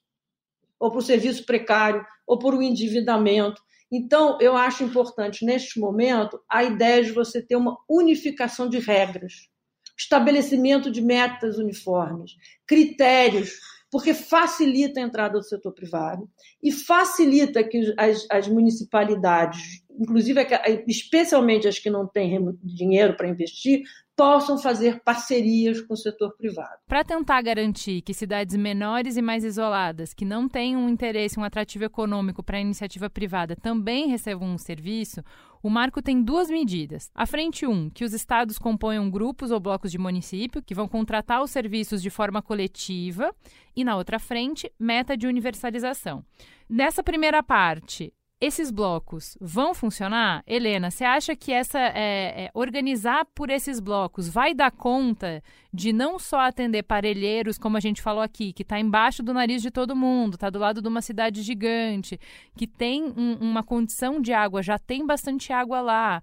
[0.78, 3.62] ou por serviço precário, ou por um endividamento.
[3.90, 9.48] Então, eu acho importante, neste momento, a ideia de você ter uma unificação de regras,
[9.96, 12.32] estabelecimento de metas uniformes,
[12.66, 13.58] critérios,
[13.90, 16.28] porque facilita a entrada do setor privado
[16.62, 20.46] e facilita que as, as municipalidades, inclusive
[20.86, 23.82] especialmente as que não têm dinheiro para investir,
[24.18, 26.80] possam fazer parcerias com o setor privado.
[26.88, 31.44] Para tentar garantir que cidades menores e mais isoladas, que não têm um interesse, um
[31.44, 35.22] atrativo econômico para a iniciativa privada, também recebam um serviço,
[35.62, 37.12] o marco tem duas medidas.
[37.14, 40.88] A frente 1, um, que os estados componham grupos ou blocos de município que vão
[40.88, 43.32] contratar os serviços de forma coletiva,
[43.76, 46.24] e na outra frente, meta de universalização.
[46.68, 50.44] Nessa primeira parte, esses blocos vão funcionar?
[50.46, 55.92] Helena, você acha que essa é, é, organizar por esses blocos vai dar conta de
[55.92, 59.70] não só atender parelheiros, como a gente falou aqui, que está embaixo do nariz de
[59.70, 62.18] todo mundo, está do lado de uma cidade gigante,
[62.56, 66.22] que tem um, uma condição de água, já tem bastante água lá.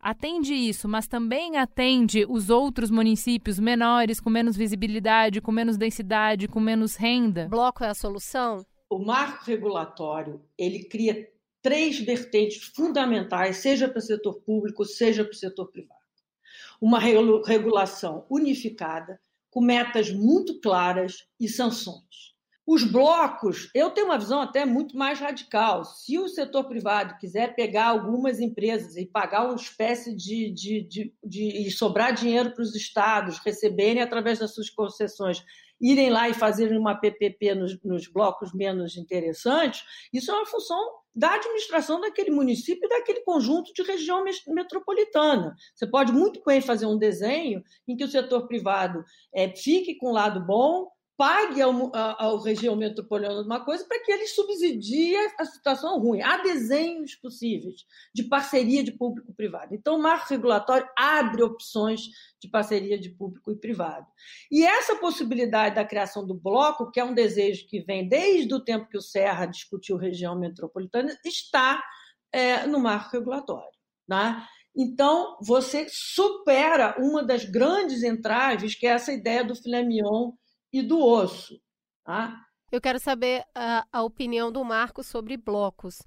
[0.00, 6.48] Atende isso, mas também atende os outros municípios menores, com menos visibilidade, com menos densidade,
[6.48, 7.48] com menos renda?
[7.48, 8.64] Bloco é a solução?
[8.88, 11.28] O marco regulatório ele cria
[11.62, 16.00] três vertentes fundamentais, seja para o setor público, seja para o setor privado.
[16.80, 19.20] Uma regulação unificada,
[19.50, 22.36] com metas muito claras e sanções.
[22.66, 25.84] Os blocos, eu tenho uma visão até muito mais radical.
[25.84, 31.14] Se o setor privado quiser pegar algumas empresas e pagar uma espécie de, de, de,
[31.24, 35.44] de sobrar dinheiro para os estados receberem através das suas concessões,
[35.80, 40.78] irem lá e fazerem uma PPP nos, nos blocos menos interessantes, isso é uma função
[41.14, 45.54] da administração daquele município e daquele conjunto de região metropolitana.
[45.74, 49.02] Você pode muito bem fazer um desenho em que o setor privado
[49.34, 54.12] é, fique com o lado bom, pague ao, ao região metropolitana uma coisa para que
[54.12, 56.20] ele subsidie a situação ruim.
[56.20, 59.74] Há desenhos possíveis de parceria de público-privado.
[59.74, 62.02] Então, o marco regulatório abre opções
[62.38, 64.06] de parceria de público e privado.
[64.50, 68.60] E essa possibilidade da criação do bloco, que é um desejo que vem desde o
[68.60, 71.82] tempo que o Serra discutiu região metropolitana, está
[72.30, 73.76] é, no marco regulatório.
[74.06, 74.46] Tá?
[74.76, 80.32] Então, você supera uma das grandes entraves, que é essa ideia do filé mignon
[80.72, 81.60] e do osso.
[82.04, 82.40] Tá?
[82.70, 86.02] Eu quero saber a, a opinião do Marco sobre blocos.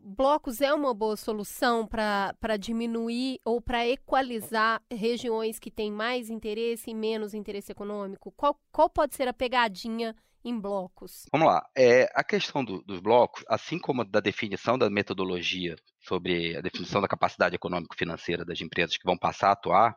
[0.00, 6.90] Blocos é uma boa solução para diminuir ou para equalizar regiões que têm mais interesse
[6.90, 8.32] e menos interesse econômico?
[8.36, 11.24] Qual, qual pode ser a pegadinha em blocos?
[11.32, 11.66] Vamos lá.
[11.76, 17.00] É, a questão do, dos blocos, assim como da definição da metodologia sobre a definição
[17.00, 19.96] da capacidade econômico-financeira das empresas que vão passar a atuar,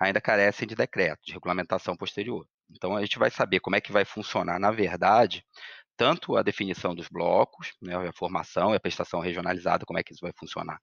[0.00, 2.46] ainda carecem de decreto, de regulamentação posterior.
[2.70, 5.44] Então, a gente vai saber como é que vai funcionar, na verdade,
[5.96, 10.12] tanto a definição dos blocos, né, a formação e a prestação regionalizada, como é que
[10.12, 10.80] isso vai funcionar,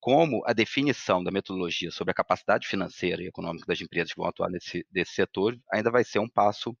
[0.00, 4.28] como a definição da metodologia sobre a capacidade financeira e econômica das empresas que vão
[4.28, 6.76] atuar nesse, setor, ainda vai ser um passo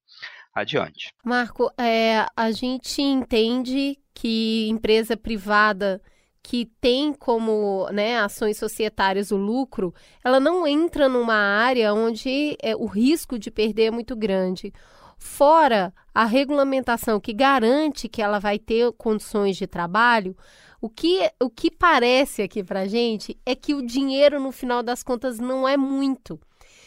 [0.54, 1.12] adiante.
[1.24, 6.02] Marco, é, a gente entende que empresa privada
[6.42, 12.74] que tem como né, ações societárias o lucro, ela não entra numa área onde é,
[12.74, 14.72] o risco de perder é muito grande.
[15.18, 20.36] Fora a regulamentação que garante que ela vai ter condições de trabalho,
[20.80, 25.02] o que, o que parece aqui para gente é que o dinheiro, no final das
[25.02, 26.40] contas, não é muito.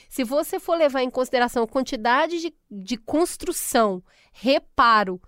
[0.10, 4.02] Se você for levar em consideração a quantidade de, de construção,
[4.34, 5.22] reparo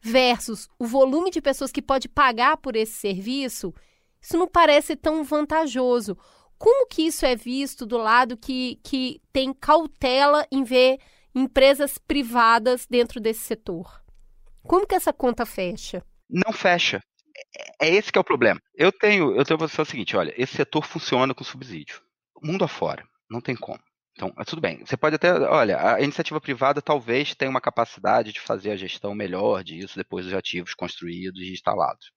[0.00, 3.74] versus o volume de pessoas que pode pagar por esse serviço,
[4.20, 6.16] isso não parece tão vantajoso.
[6.58, 10.98] Como que isso é visto do lado que, que tem cautela em ver
[11.34, 14.02] empresas privadas dentro desse setor?
[14.62, 16.04] Como que essa conta fecha?
[16.28, 17.00] Não fecha.
[17.80, 18.60] É, é esse que é o problema.
[18.74, 22.02] Eu tenho, eu tenho a posição seguinte, olha, esse setor funciona com subsídio.
[22.42, 23.80] Mundo afora, não tem como.
[24.12, 24.84] Então, é tudo bem.
[24.84, 29.14] Você pode até, olha, a iniciativa privada talvez tenha uma capacidade de fazer a gestão
[29.14, 32.12] melhor disso depois dos ativos construídos e instalados.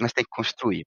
[0.00, 0.86] Mas tem que construir.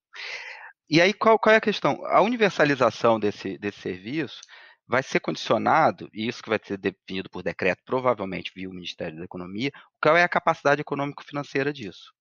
[0.90, 2.06] E aí, qual, qual é a questão?
[2.06, 4.42] A universalização desse, desse serviço
[4.88, 9.18] vai ser condicionado, e isso que vai ser definido por decreto, provavelmente via o Ministério
[9.18, 9.72] da Economia,
[10.02, 12.12] qual é a capacidade econômico-financeira disso.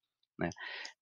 [0.40, 0.48] Né?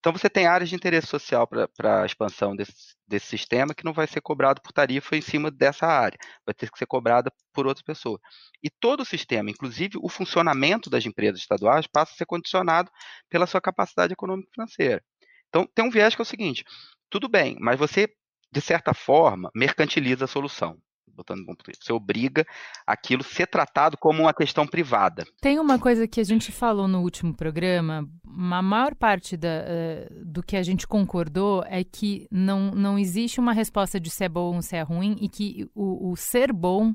[0.01, 3.93] Então você tem áreas de interesse social para a expansão desse, desse, sistema que não
[3.93, 7.65] vai ser cobrado por tarifa em cima dessa área, vai ter que ser cobrada por
[7.65, 8.21] outra pessoa.
[8.61, 12.91] E todo o sistema, inclusive o funcionamento das empresas estaduais, passa a ser condicionado
[13.29, 15.01] pela sua capacidade econômica financeira.
[15.49, 16.65] Então tem um viés que é o seguinte:
[17.09, 18.09] tudo bem, mas você,
[18.51, 20.77] de certa forma, mercantiliza a solução
[21.19, 22.47] botando bom você obriga
[22.87, 25.25] aquilo ser tratado como uma questão privada.
[25.41, 30.25] Tem uma coisa que a gente falou no último programa, a maior parte da, uh,
[30.25, 34.29] do que a gente concordou é que não, não existe uma resposta de se é
[34.29, 36.95] bom ou se é ruim e que o, o ser bom,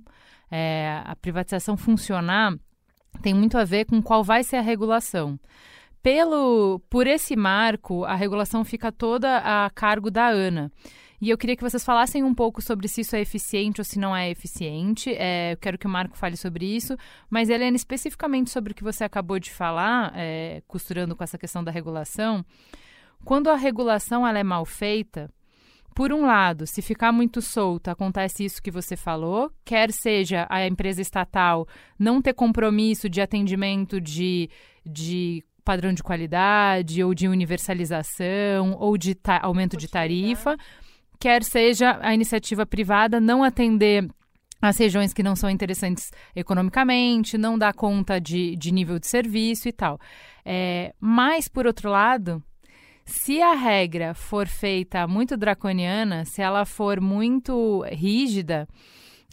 [0.49, 2.55] é, a privatização funcionar,
[3.21, 5.39] tem muito a ver com qual vai ser a regulação.
[6.01, 10.69] Pelo, por esse marco, a regulação fica toda a cargo da ANA.
[11.23, 13.97] E eu queria que vocês falassem um pouco sobre se isso é eficiente ou se
[13.97, 15.09] não é eficiente.
[15.17, 16.97] É, eu quero que o Marco fale sobre isso.
[17.29, 21.63] Mas, Helena, especificamente sobre o que você acabou de falar, é, costurando com essa questão
[21.63, 22.43] da regulação,
[23.23, 25.31] quando a regulação ela é mal feita,
[25.95, 30.67] por um lado, se ficar muito solta, acontece isso que você falou, quer seja a
[30.67, 31.65] empresa estatal
[31.97, 34.49] não ter compromisso de atendimento de,
[34.85, 40.57] de padrão de qualidade, ou de universalização, ou de aumento de tarifa,
[41.23, 44.09] quer seja a iniciativa privada não atender
[44.61, 49.69] as regiões que não são interessantes economicamente, não dá conta de, de nível de serviço
[49.69, 49.97] e tal.
[50.43, 52.43] É, mas, por outro lado,
[53.05, 58.67] se a regra for feita muito draconiana, se ela for muito rígida,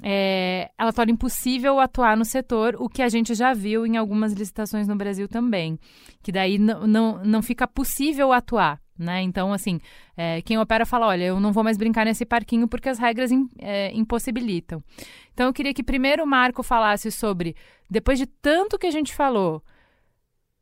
[0.01, 4.33] é, ela torna impossível atuar no setor, o que a gente já viu em algumas
[4.33, 5.77] licitações no Brasil também.
[6.23, 8.81] Que daí não, não, não fica possível atuar.
[9.01, 9.23] Né?
[9.23, 9.81] Então, assim,
[10.15, 13.33] é, quem opera fala: olha, eu não vou mais brincar nesse parquinho porque as regras
[13.33, 14.85] in, é, impossibilitam.
[15.33, 17.57] Então, eu queria que primeiro o Marco falasse sobre,
[17.89, 19.63] depois de tanto que a gente falou,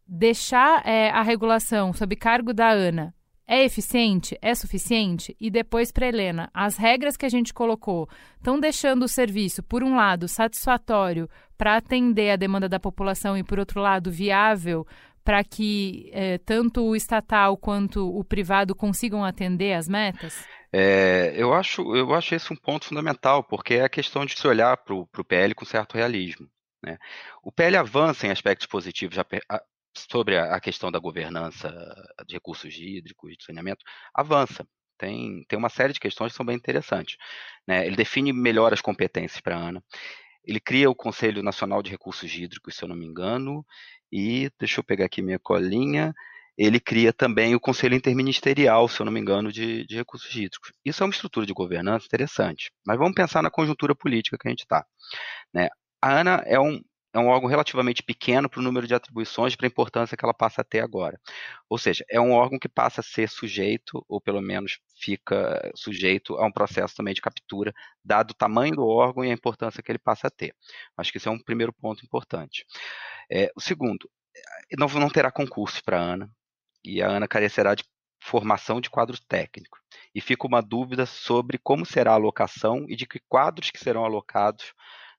[0.06, 3.12] deixar é, a regulação sob cargo da ANA
[3.50, 4.38] é eficiente?
[4.42, 5.34] É suficiente?
[5.40, 9.82] E depois para Helena, as regras que a gente colocou estão deixando o serviço, por
[9.82, 14.86] um lado, satisfatório para atender a demanda da população e, por outro lado, viável
[15.28, 20.42] para que é, tanto o estatal quanto o privado consigam atender as metas?
[20.72, 24.48] É, eu, acho, eu acho esse um ponto fundamental, porque é a questão de se
[24.48, 26.48] olhar para o PL com certo realismo.
[26.82, 26.96] Né?
[27.42, 29.18] O PL avança em aspectos positivos
[29.94, 31.68] sobre a questão da governança
[32.26, 34.66] de recursos hídricos, de saneamento, avança.
[34.96, 37.18] Tem, tem uma série de questões que são bem interessantes.
[37.66, 37.86] Né?
[37.86, 39.84] Ele define melhor as competências para a ANA.
[40.42, 43.62] Ele cria o Conselho Nacional de Recursos Hídricos, se eu não me engano,
[44.12, 46.14] e deixa eu pegar aqui minha colinha.
[46.56, 50.72] Ele cria também o Conselho Interministerial, se eu não me engano, de, de Recursos Hídricos.
[50.84, 52.72] Isso é uma estrutura de governança interessante.
[52.84, 54.84] Mas vamos pensar na conjuntura política que a gente está.
[55.54, 55.68] Né?
[56.02, 56.80] A ANA é um,
[57.12, 60.34] é um órgão relativamente pequeno para o número de atribuições, para a importância que ela
[60.34, 61.18] passa a ter agora.
[61.68, 66.36] Ou seja, é um órgão que passa a ser sujeito, ou pelo menos fica sujeito
[66.36, 67.72] a um processo também de captura,
[68.04, 70.54] dado o tamanho do órgão e a importância que ele passa a ter.
[70.96, 72.64] Acho que esse é um primeiro ponto importante.
[73.30, 74.08] É, o segundo,
[74.78, 76.30] não, não terá concurso para a ANA,
[76.84, 77.84] e a ANA carecerá de
[78.20, 79.78] formação de quadro técnico.
[80.14, 84.04] E fica uma dúvida sobre como será a alocação e de que quadros que serão
[84.04, 84.74] alocados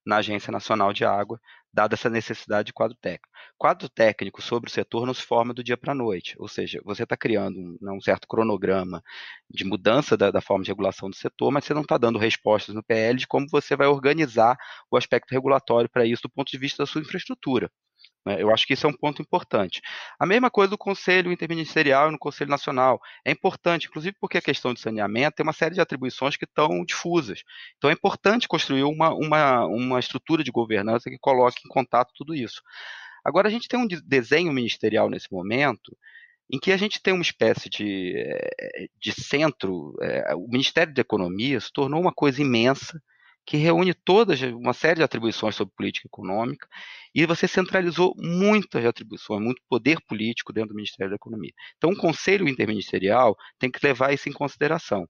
[0.05, 1.39] na Agência Nacional de Água,
[1.71, 3.29] dada essa necessidade de quadro técnico.
[3.57, 6.81] Quadro técnico sobre o setor não se forma do dia para a noite, ou seja,
[6.83, 9.03] você está criando um, né, um, certo cronograma
[9.49, 12.73] de mudança da, da, forma de regulação do setor, mas você não está dando respostas
[12.75, 14.57] no PL de como você vai organizar
[14.91, 17.71] o aspecto regulatório para isso do ponto de vista da sua infraestrutura.
[18.25, 18.41] Né?
[18.41, 19.81] Eu acho que isso é um ponto importante.
[20.19, 22.99] A mesma coisa do Conselho Interministerial e no Conselho Nacional.
[23.25, 26.83] É importante, inclusive porque a questão de saneamento tem uma série de atribuições que estão
[26.85, 27.43] difusas.
[27.77, 32.35] Então é importante construir uma, uma, uma estrutura de governança que coloque em contato tudo
[32.35, 32.61] isso.
[33.23, 35.95] Agora, a gente tem um desenho ministerial nesse momento
[36.51, 41.01] em que a gente tem uma espécie de, eh, de centro, é, o Ministério da
[41.01, 42.99] Economia se tornou uma coisa imensa,
[43.49, 46.67] que reúne todas uma série de atribuições sobre política econômica
[47.15, 51.51] e você centralizou muitas atribuições, muito poder político dentro do Ministério da Economia.
[51.75, 55.09] Então, o Conselho Interministerial tem que levar isso em consideração,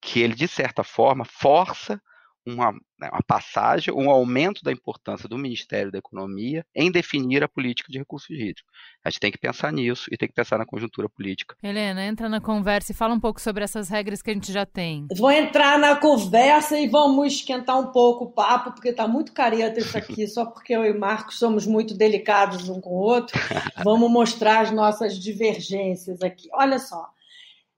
[0.00, 2.00] que ele de certa forma força
[2.46, 7.48] uma, né, uma passagem, um aumento da importância do Ministério da Economia em definir a
[7.48, 8.64] política de recursos hídricos.
[9.04, 11.56] A gente tem que pensar nisso e tem que pensar na conjuntura política.
[11.62, 14.64] Helena, entra na conversa e fala um pouco sobre essas regras que a gente já
[14.64, 15.06] tem.
[15.16, 19.80] Vou entrar na conversa e vamos esquentar um pouco o papo, porque está muito careta
[19.80, 23.36] isso aqui, só porque eu e Marcos somos muito delicados um com o outro.
[23.84, 26.48] Vamos mostrar as nossas divergências aqui.
[26.52, 27.08] Olha só.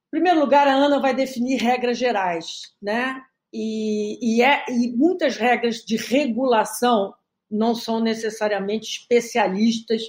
[0.08, 3.22] Em primeiro lugar, a Ana vai definir regras gerais, né?
[3.52, 7.14] E, e, é, e muitas regras de regulação
[7.50, 10.02] não são necessariamente especialistas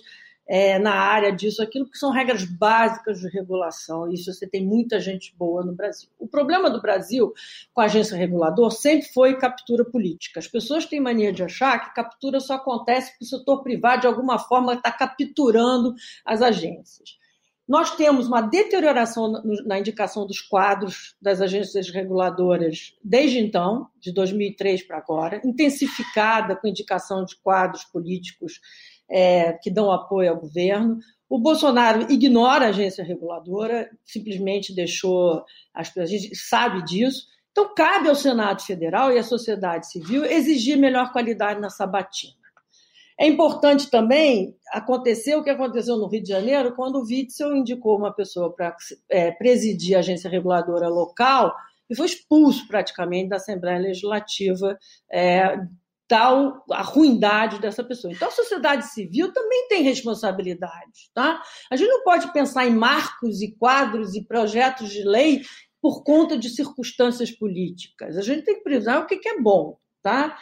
[0.50, 4.12] é, na área disso, aquilo que são regras básicas de regulação.
[4.12, 6.10] Isso você tem muita gente boa no Brasil.
[6.18, 7.32] O problema do Brasil
[7.72, 10.40] com a agência regulador sempre foi captura política.
[10.40, 14.08] As pessoas têm mania de achar que captura só acontece porque o setor privado, de
[14.08, 15.94] alguma forma, está capturando
[16.26, 17.19] as agências.
[17.70, 24.88] Nós temos uma deterioração na indicação dos quadros das agências reguladoras desde então, de 2003
[24.88, 28.60] para agora, intensificada com indicação de quadros políticos
[29.08, 30.98] é, que dão apoio ao governo.
[31.30, 35.44] O Bolsonaro ignora a agência reguladora, simplesmente deixou.
[35.72, 37.28] As, a gente sabe disso.
[37.52, 42.39] Então, cabe ao Senado Federal e à sociedade civil exigir melhor qualidade na sabatina.
[43.20, 47.98] É importante também acontecer o que aconteceu no Rio de Janeiro, quando o Witzel indicou
[47.98, 48.74] uma pessoa para
[49.10, 51.54] é, presidir a agência reguladora local
[51.90, 54.78] e foi expulso praticamente da Assembleia Legislativa,
[55.12, 55.58] é,
[56.08, 58.14] tal a ruindade dessa pessoa.
[58.14, 61.12] Então, a sociedade civil também tem responsabilidade.
[61.14, 61.42] Tá?
[61.70, 65.42] A gente não pode pensar em marcos e quadros e projetos de lei
[65.82, 68.18] por conta de circunstâncias políticas.
[68.18, 69.78] A gente tem que precisar o que é bom.
[70.02, 70.38] Tá?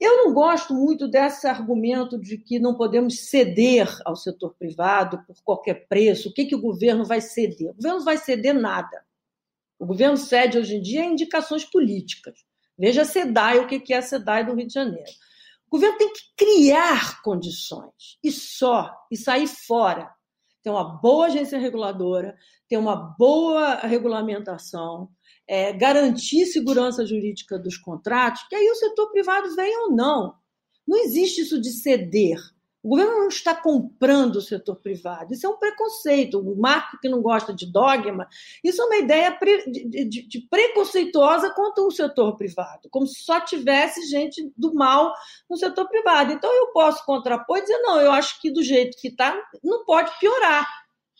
[0.00, 5.36] Eu não gosto muito desse argumento de que não podemos ceder ao setor privado por
[5.42, 6.28] qualquer preço.
[6.28, 7.70] O que, que o governo vai ceder?
[7.70, 9.04] O governo não vai ceder nada.
[9.78, 12.44] O governo cede hoje em dia indicações políticas.
[12.78, 15.10] Veja a SEDAI, o que é a SEDAI do Rio de Janeiro.
[15.66, 20.10] O governo tem que criar condições e só, e sair fora.
[20.62, 22.36] Ter uma boa agência reguladora,
[22.68, 25.10] ter uma boa regulamentação,
[25.48, 30.34] é, garantir segurança jurídica dos contratos, que aí o setor privado vem ou não.
[30.86, 32.38] Não existe isso de ceder.
[32.82, 35.34] O governo não está comprando o setor privado.
[35.34, 36.38] Isso é um preconceito.
[36.38, 38.28] O Marco, que não gosta de dogma,
[38.62, 39.36] isso é uma ideia
[39.66, 45.12] de, de, de preconceituosa contra o setor privado, como se só tivesse gente do mal
[45.50, 46.32] no setor privado.
[46.32, 49.84] Então, eu posso contrapor e dizer: não, eu acho que do jeito que está, não
[49.84, 50.66] pode piorar.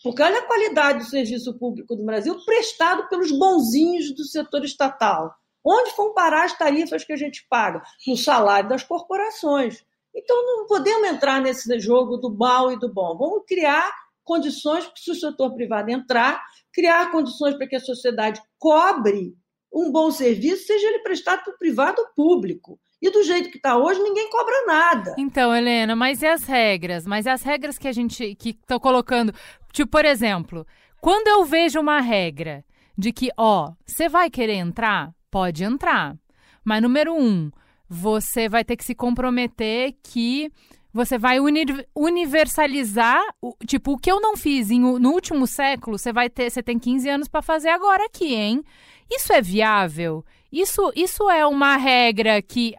[0.03, 5.35] Porque olha a qualidade do serviço público do Brasil prestado pelos bonzinhos do setor estatal.
[5.65, 7.83] Onde vão parar as tarifas que a gente paga?
[8.07, 9.85] No salário das corporações.
[10.15, 13.17] Então, não podemos entrar nesse jogo do mal e do bom.
[13.17, 13.93] Vamos criar
[14.25, 16.43] condições para, se o setor privado entrar,
[16.73, 19.35] criar condições para que a sociedade cobre
[19.73, 22.81] um bom serviço, seja ele prestado para o privado ou público.
[23.01, 25.15] E do jeito que está hoje, ninguém cobra nada.
[25.17, 27.07] Então, Helena, mas e as regras?
[27.07, 29.33] Mas e as regras que a gente que estão colocando?
[29.73, 30.67] Tipo, por exemplo,
[31.01, 32.65] quando eu vejo uma regra
[32.97, 35.13] de que, ó, você vai querer entrar?
[35.31, 36.17] Pode entrar.
[36.65, 37.51] Mas número um,
[37.89, 40.51] você vai ter que se comprometer que
[40.93, 43.23] você vai uni universalizar,
[43.67, 46.79] tipo, o que eu não fiz em, no último século, você vai ter, você tem
[46.79, 48.65] 15 anos para fazer agora aqui, hein?
[49.11, 50.25] Isso é viável?
[50.51, 52.75] Isso, isso é uma regra que,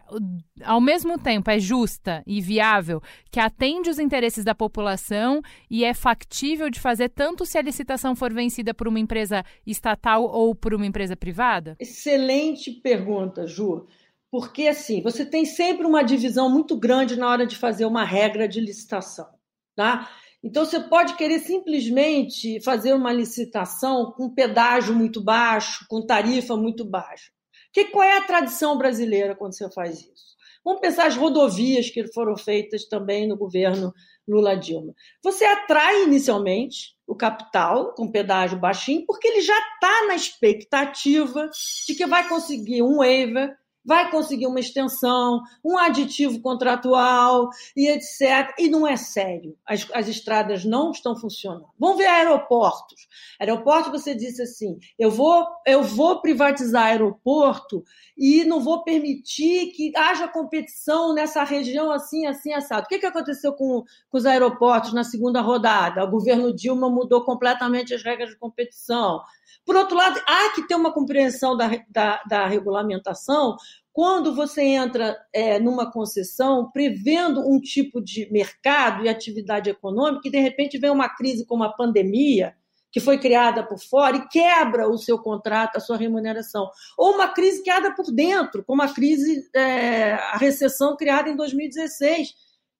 [0.64, 3.00] ao mesmo tempo, é justa e viável,
[3.30, 5.40] que atende os interesses da população
[5.70, 10.24] e é factível de fazer tanto se a licitação for vencida por uma empresa estatal
[10.24, 11.76] ou por uma empresa privada?
[11.78, 13.86] Excelente pergunta, Ju.
[14.32, 18.48] Porque, assim, você tem sempre uma divisão muito grande na hora de fazer uma regra
[18.48, 19.28] de licitação,
[19.76, 20.08] tá?
[20.42, 26.84] Então, você pode querer simplesmente fazer uma licitação com pedágio muito baixo, com tarifa muito
[26.84, 27.30] baixa.
[27.72, 30.30] Que, qual é a tradição brasileira quando você faz isso?
[30.64, 33.94] Vamos pensar as rodovias que foram feitas também no governo
[34.28, 34.94] Lula Dilma.
[35.22, 41.48] Você atrai inicialmente o capital com pedágio baixinho, porque ele já está na expectativa
[41.86, 48.54] de que vai conseguir um waiver vai conseguir uma extensão, um aditivo contratual e etc.
[48.58, 49.56] E não é sério.
[49.66, 51.66] As, as estradas não estão funcionando.
[51.78, 53.08] Vamos ver aeroportos.
[53.38, 57.82] Aeroporto, você disse assim: eu vou, eu vou privatizar aeroporto
[58.16, 62.84] e não vou permitir que haja competição nessa região assim, assim, assado.
[62.84, 66.04] O que, que aconteceu com, com os aeroportos na segunda rodada?
[66.04, 69.20] O governo Dilma mudou completamente as regras de competição.
[69.64, 73.56] Por outro lado, há que ter uma compreensão da, da, da regulamentação
[73.92, 80.30] quando você entra é, numa concessão prevendo um tipo de mercado e atividade econômica e
[80.30, 82.54] de repente vem uma crise como a pandemia
[82.92, 86.68] que foi criada por fora e quebra o seu contrato, a sua remuneração.
[86.98, 92.34] Ou uma crise criada por dentro, como a crise, é, a recessão criada em 2016,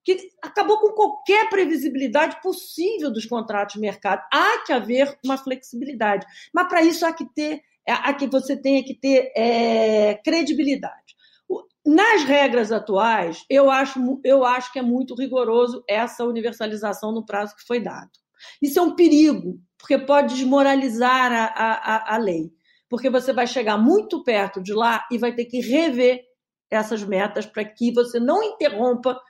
[0.05, 4.23] que acabou com qualquer previsibilidade possível dos contratos de mercado.
[4.33, 8.83] Há que haver uma flexibilidade, mas para isso há que ter, há que você tenha
[8.85, 11.11] que ter é, credibilidade.
[11.85, 17.57] Nas regras atuais, eu acho, eu acho que é muito rigoroso essa universalização no prazo
[17.57, 18.11] que foi dado.
[18.61, 22.53] Isso é um perigo, porque pode desmoralizar a, a, a lei,
[22.89, 26.23] porque você vai chegar muito perto de lá e vai ter que rever
[26.71, 29.21] essas metas para que você não interrompa é,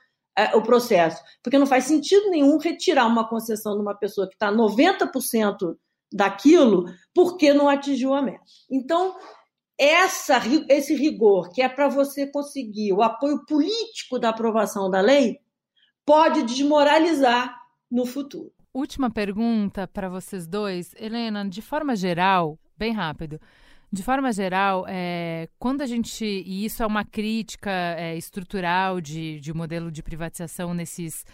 [0.53, 1.21] o processo.
[1.43, 5.75] Porque não faz sentido nenhum retirar uma concessão de uma pessoa que está 90%
[6.11, 8.43] daquilo porque não atingiu a meta.
[8.69, 9.15] Então,
[9.77, 15.39] essa, esse rigor, que é para você conseguir o apoio político da aprovação da lei,
[16.05, 17.57] pode desmoralizar
[17.89, 18.51] no futuro.
[18.73, 20.93] Última pergunta para vocês dois.
[20.97, 23.39] Helena, de forma geral, bem rápido.
[23.93, 26.23] De forma geral, é, quando a gente.
[26.23, 31.25] E isso é uma crítica é, estrutural de, de modelo de privatização nesses,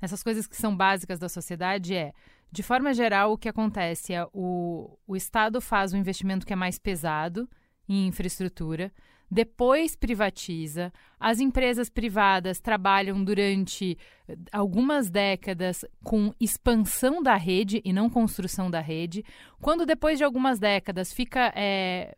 [0.00, 2.12] nessas coisas que são básicas da sociedade, é.
[2.50, 6.56] De forma geral, o que acontece é o, o Estado faz um investimento que é
[6.56, 7.46] mais pesado
[7.86, 8.90] em infraestrutura,
[9.30, 10.92] depois privatiza.
[11.20, 13.98] As empresas privadas trabalham durante
[14.28, 19.24] eh, algumas décadas com expansão da rede e não construção da rede.
[19.60, 22.16] Quando depois de algumas décadas fica é,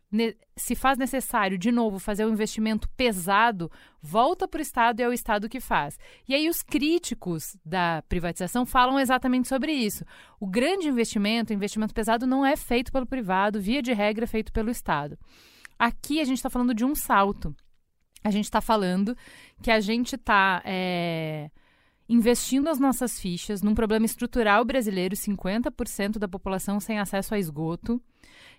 [0.55, 5.07] se faz necessário de novo fazer um investimento pesado, volta para o Estado e é
[5.07, 5.97] o Estado que faz.
[6.27, 10.05] E aí os críticos da privatização falam exatamente sobre isso.
[10.39, 14.27] O grande investimento, o investimento pesado, não é feito pelo privado, via de regra é
[14.27, 15.17] feito pelo Estado.
[15.81, 17.55] Aqui a gente está falando de um salto.
[18.23, 19.17] A gente está falando
[19.63, 21.49] que a gente está é,
[22.07, 27.99] investindo as nossas fichas num problema estrutural brasileiro, 50% da população sem acesso a esgoto.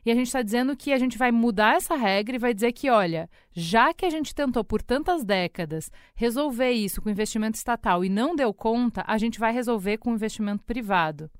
[0.05, 2.73] E a gente está dizendo que a gente vai mudar essa regra e vai dizer
[2.73, 8.05] que, olha, já que a gente tentou por tantas décadas resolver isso com investimento estatal
[8.05, 11.31] e não deu conta, a gente vai resolver com investimento privado.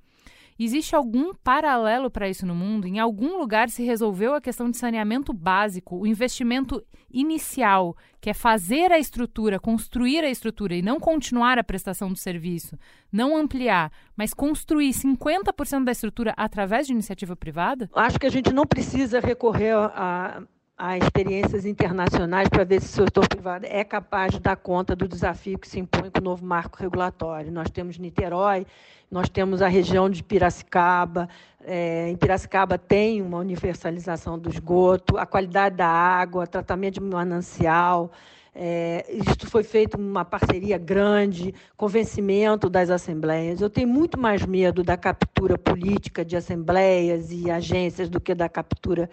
[0.59, 2.87] Existe algum paralelo para isso no mundo?
[2.87, 8.35] Em algum lugar se resolveu a questão de saneamento básico, o investimento inicial, que é
[8.35, 12.79] fazer a estrutura, construir a estrutura e não continuar a prestação do serviço,
[13.11, 17.91] não ampliar, mas construir 50% da estrutura através de iniciativa privada?
[17.95, 20.43] Acho que a gente não precisa recorrer a
[20.85, 25.07] a experiências internacionais para ver se o setor privado é capaz de dar conta do
[25.07, 27.53] desafio que se impõe com o novo marco regulatório.
[27.53, 28.67] Nós temos Niterói,
[29.09, 31.29] nós temos a região de Piracicaba.
[31.65, 38.11] É, em Piracicaba tem uma universalização do esgoto, a qualidade da água, tratamento de manancial.
[38.53, 43.61] É, isso foi feito uma parceria grande, convencimento das assembleias.
[43.61, 48.49] Eu tenho muito mais medo da captura política de assembleias e agências do que da
[48.49, 49.09] captura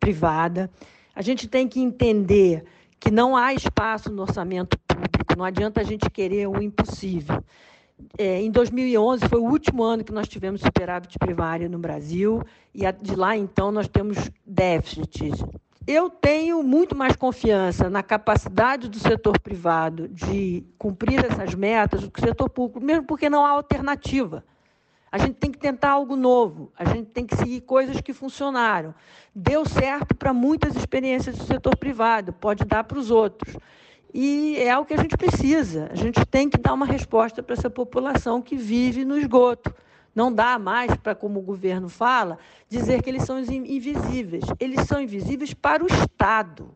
[0.00, 0.68] privada.
[1.14, 2.64] A gente tem que entender
[2.98, 7.42] que não há espaço no orçamento público, não adianta a gente querer o impossível.
[8.18, 12.42] É, em 2011 foi o último ano que nós tivemos superávit primário no Brasil
[12.74, 15.32] e de lá então nós temos déficit.
[15.86, 22.10] Eu tenho muito mais confiança na capacidade do setor privado de cumprir essas metas do
[22.10, 24.44] que o setor público, mesmo porque não há alternativa.
[25.12, 28.94] A gente tem que tentar algo novo, a gente tem que seguir coisas que funcionaram.
[29.34, 33.54] Deu certo para muitas experiências do setor privado, pode dar para os outros.
[34.14, 35.90] E é o que a gente precisa.
[35.92, 39.74] A gente tem que dar uma resposta para essa população que vive no esgoto.
[40.14, 44.44] Não dá mais para, como o governo fala, dizer que eles são invisíveis.
[44.58, 46.74] Eles são invisíveis para o Estado.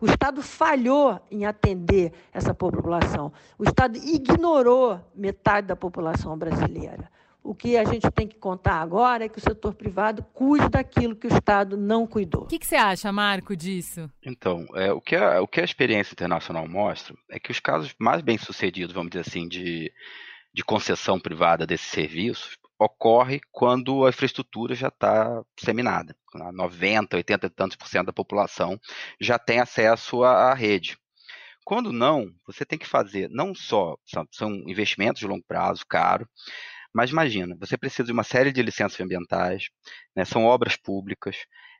[0.00, 3.32] O Estado falhou em atender essa população.
[3.58, 7.10] O Estado ignorou metade da população brasileira.
[7.44, 11.14] O que a gente tem que contar agora é que o setor privado cuide daquilo
[11.14, 12.44] que o Estado não cuidou.
[12.44, 14.10] O que, que você acha, Marco, disso?
[14.24, 17.94] Então, é, o, que a, o que a experiência internacional mostra é que os casos
[17.98, 19.92] mais bem-sucedidos, vamos dizer assim, de,
[20.54, 26.16] de concessão privada desses serviços, ocorre quando a infraestrutura já está disseminada.
[26.34, 28.80] 90, 80 e tantos por cento da população
[29.20, 30.96] já tem acesso à, à rede.
[31.62, 36.28] Quando não, você tem que fazer não só, são, são investimentos de longo prazo, caro,
[36.94, 39.68] mas imagina, você precisa de uma série de licenças ambientais,
[40.14, 41.36] né, são obras públicas,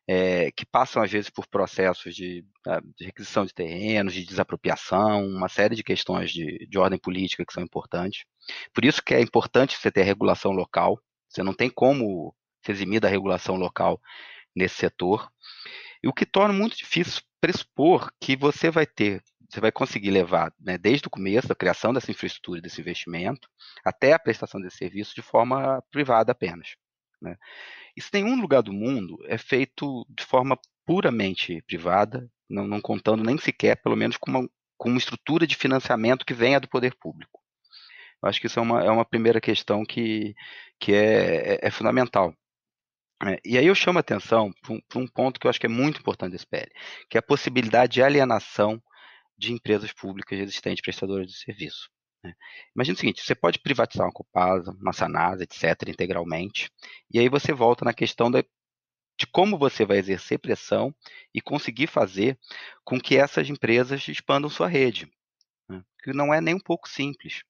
[0.06, 5.26] é, que passam às vezes por processos de, ah, de, requisição de terrenos, de desapropriação,
[5.26, 8.24] uma série de questões de, de, ordem política que são importantes.
[8.74, 11.00] Por isso que é importante você ter regulação local.
[11.28, 12.34] Você não tem como
[12.64, 14.00] se eximir da regulação local
[14.54, 15.30] nesse setor.
[16.02, 20.52] E o que torna muito difícil pressupor que você vai ter você vai conseguir levar,
[20.60, 23.48] né, desde o começo da criação dessa infraestrutura, desse investimento,
[23.84, 26.76] até a prestação desse serviço de forma privada apenas.
[27.20, 27.36] Né?
[27.96, 33.24] Isso em nenhum lugar do mundo é feito de forma puramente privada, não, não contando
[33.24, 36.94] nem sequer, pelo menos, com uma, com uma estrutura de financiamento que venha do poder
[36.96, 37.40] público.
[38.22, 40.34] Eu acho que isso é uma, é uma primeira questão que,
[40.78, 42.34] que é, é, é fundamental.
[43.22, 45.66] É, e aí eu chamo a atenção para um, um, ponto que eu acho que
[45.66, 46.70] é muito importante desse PL,
[47.08, 48.82] que é a possibilidade de alienação
[49.36, 51.90] de empresas públicas existentes prestadoras de serviço.
[52.22, 52.34] Né?
[52.74, 56.70] Imagina o seguinte: você pode privatizar uma Copasa, uma Sanasa, etc., integralmente,
[57.12, 58.42] e aí você volta na questão da,
[59.18, 60.94] de como você vai exercer pressão
[61.32, 62.38] e conseguir fazer
[62.84, 65.10] com que essas empresas expandam sua rede,
[65.68, 65.82] né?
[66.02, 67.42] que não é nem um pouco simples.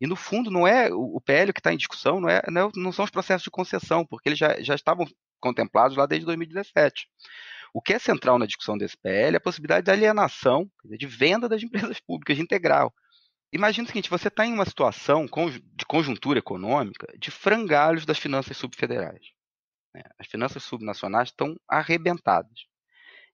[0.00, 2.72] E no fundo não é o PL que está em discussão, não, é, não, é,
[2.74, 5.06] não, são os processos de concessão, porque eles já, já estavam
[5.38, 7.06] contemplados lá desde 2017.
[7.72, 11.48] O que é central na discussão desse PL é a possibilidade de alienação, de venda
[11.48, 12.92] das empresas públicas de integral.
[13.52, 18.56] Imagina o seguinte: você está em uma situação de conjuntura econômica de frangalhos das finanças
[18.56, 19.24] subfederais.
[19.94, 20.02] Né?
[20.18, 22.66] As finanças subnacionais estão arrebentadas.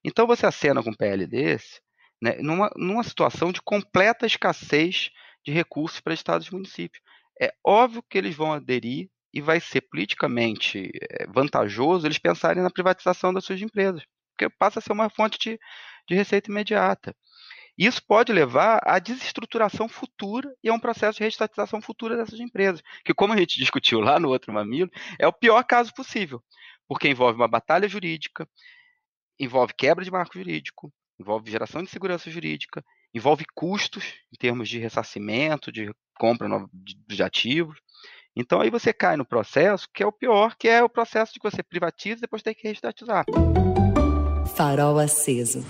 [0.04, 1.80] Então você acena com um PL desse
[2.20, 5.10] né, numa, numa situação de completa escassez
[5.44, 7.02] de recursos para estados e municípios.
[7.40, 12.70] É óbvio que eles vão aderir e vai ser politicamente eh, vantajoso eles pensarem na
[12.70, 14.02] privatização das suas empresas
[14.36, 15.58] porque passa a ser uma fonte de,
[16.06, 17.16] de receita imediata.
[17.76, 22.82] Isso pode levar à desestruturação futura e a um processo de reestatização futura dessas empresas,
[23.04, 26.42] que, como a gente discutiu lá no outro mamilo, é o pior caso possível,
[26.86, 28.48] porque envolve uma batalha jurídica,
[29.38, 34.78] envolve quebra de marco jurídico, envolve geração de segurança jurídica, envolve custos em termos de
[34.78, 36.48] ressarcimento, de compra
[37.06, 37.78] de ativos.
[38.34, 41.40] Então aí você cai no processo que é o pior, que é o processo de
[41.40, 43.24] que você privatiza e depois tem que reestatizar.
[44.56, 45.62] Farol Aceso.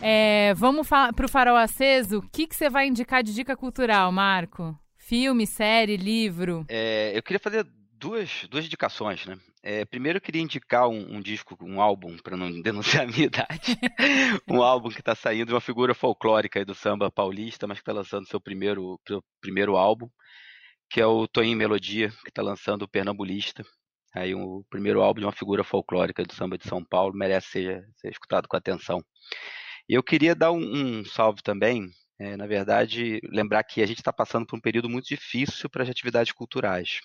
[0.00, 2.18] É, vamos para o Farol Aceso.
[2.18, 4.78] O que, que você vai indicar de dica cultural, Marco?
[4.96, 6.64] Filme, série, livro?
[6.68, 7.66] É, eu queria fazer
[7.98, 9.36] duas, duas indicações, né?
[9.60, 13.26] É, primeiro eu queria indicar um, um disco, um álbum, para não denunciar a minha
[13.26, 13.76] idade.
[14.48, 17.92] um álbum que está saindo de uma figura folclórica do samba paulista, mas que está
[17.92, 20.08] lançando seu primeiro, seu primeiro álbum,
[20.88, 23.64] que é o Toinho Melodia, que está lançando o Pernambulista.
[24.14, 27.88] Aí o primeiro álbum de uma figura folclórica do samba de São Paulo merece ser,
[27.96, 29.02] ser escutado com atenção.
[29.88, 33.98] E eu queria dar um, um salve também, é, na verdade, lembrar que a gente
[33.98, 37.00] está passando por um período muito difícil para as atividades culturais.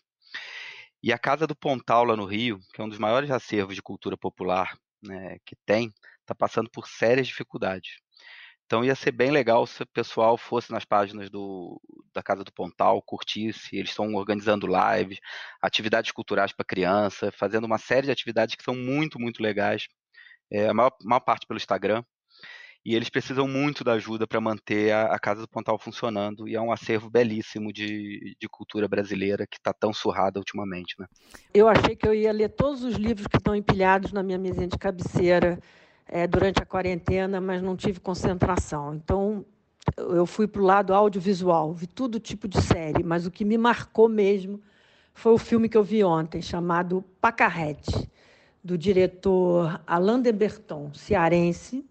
[1.02, 3.82] E a Casa do Pontal, lá no Rio, que é um dos maiores acervos de
[3.82, 8.00] cultura popular né, que tem, está passando por sérias dificuldades.
[8.68, 11.82] Então ia ser bem legal se o pessoal fosse nas páginas do,
[12.14, 13.78] da Casa do Pontal, curtisse.
[13.78, 15.20] Eles estão organizando lives,
[15.62, 19.88] atividades culturais para criança, fazendo uma série de atividades que são muito, muito legais.
[20.52, 22.04] É, a maior, maior parte pelo Instagram.
[22.86, 26.46] E eles precisam muito da ajuda para manter a, a, Casa do Pontal funcionando.
[26.46, 30.96] E é um acervo belíssimo de, de cultura brasileira que está tão surrada ultimamente.
[31.00, 31.06] Né?
[31.54, 34.68] Eu achei que eu ia ler todos os livros que estão empilhados na minha mesinha
[34.68, 35.58] de cabeceira
[36.08, 38.96] é, durante a quarentena, mas não tive concentração.
[38.96, 39.46] Então,
[39.98, 43.58] eu fui para o lado audiovisual, vi todo tipo de série, mas o que me
[43.58, 44.62] marcou mesmo
[45.14, 48.10] foi o filme que eu vi ontem, chamado Pacarrete,
[48.64, 51.86] do diretor Alain de Berton, cearense.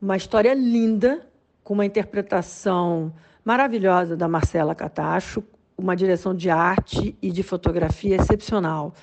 [0.00, 1.26] Uma história linda,
[1.62, 3.12] com uma interpretação
[3.44, 5.42] maravilhosa da Marcela Catacho,
[5.76, 8.94] uma direção de arte e de fotografia excepcional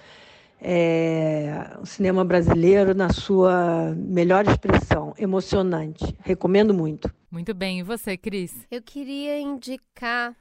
[0.64, 6.16] é, o cinema brasileiro na sua melhor expressão, emocionante.
[6.20, 7.12] Recomendo muito.
[7.32, 8.68] Muito bem, e você, Cris?
[8.70, 10.36] Eu queria indicar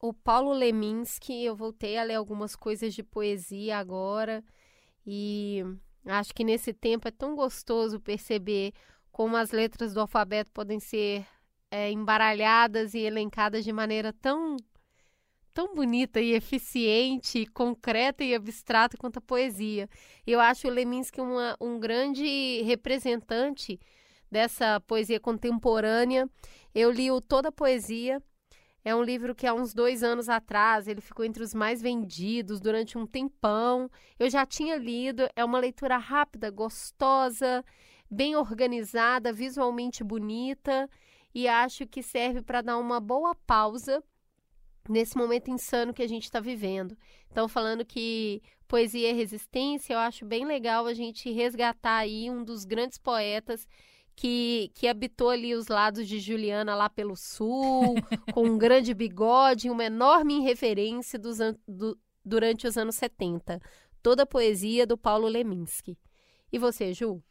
[0.00, 1.44] o Paulo Leminski.
[1.44, 4.42] Eu voltei a ler algumas coisas de poesia agora
[5.06, 5.62] e
[6.04, 8.72] acho que nesse tempo é tão gostoso perceber
[9.12, 11.24] como as letras do alfabeto podem ser
[11.70, 14.56] é, embaralhadas e elencadas de maneira tão
[15.56, 19.88] tão bonita e eficiente, concreta e abstrata quanto a poesia.
[20.26, 23.80] Eu acho o Leminski uma, um grande representante
[24.30, 26.28] dessa poesia contemporânea.
[26.74, 28.22] Eu li o Toda a Poesia.
[28.84, 32.60] É um livro que há uns dois anos atrás ele ficou entre os mais vendidos
[32.60, 33.90] durante um tempão.
[34.18, 35.26] Eu já tinha lido.
[35.34, 37.64] É uma leitura rápida, gostosa,
[38.10, 40.86] bem organizada, visualmente bonita
[41.34, 44.04] e acho que serve para dar uma boa pausa
[44.88, 46.96] nesse momento insano que a gente está vivendo.
[47.30, 52.44] Então, falando que poesia é resistência, eu acho bem legal a gente resgatar aí um
[52.44, 53.66] dos grandes poetas
[54.16, 57.94] que, que habitou ali os lados de Juliana lá pelo sul,
[58.32, 63.60] com um grande bigode, uma enorme referência dos, do, durante os anos 70.
[64.02, 65.98] Toda a poesia do Paulo Leminski.
[66.50, 67.22] E você, Ju?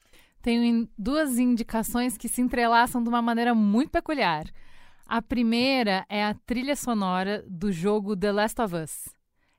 [0.42, 4.46] Tenho duas indicações que se entrelaçam de uma maneira muito peculiar.
[5.06, 9.08] A primeira é a trilha sonora do jogo The Last of Us.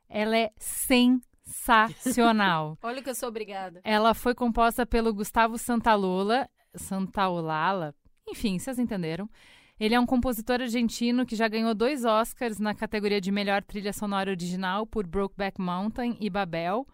[0.09, 2.77] Ela é sensacional.
[2.83, 3.81] Olha que eu sou obrigada.
[3.85, 7.95] Ela foi composta pelo Gustavo Santaolalla, Santaolalla,
[8.29, 9.31] enfim, vocês entenderam.
[9.79, 13.93] Ele é um compositor argentino que já ganhou dois Oscars na categoria de melhor trilha
[13.93, 16.87] sonora original por Brokeback Mountain e Babel.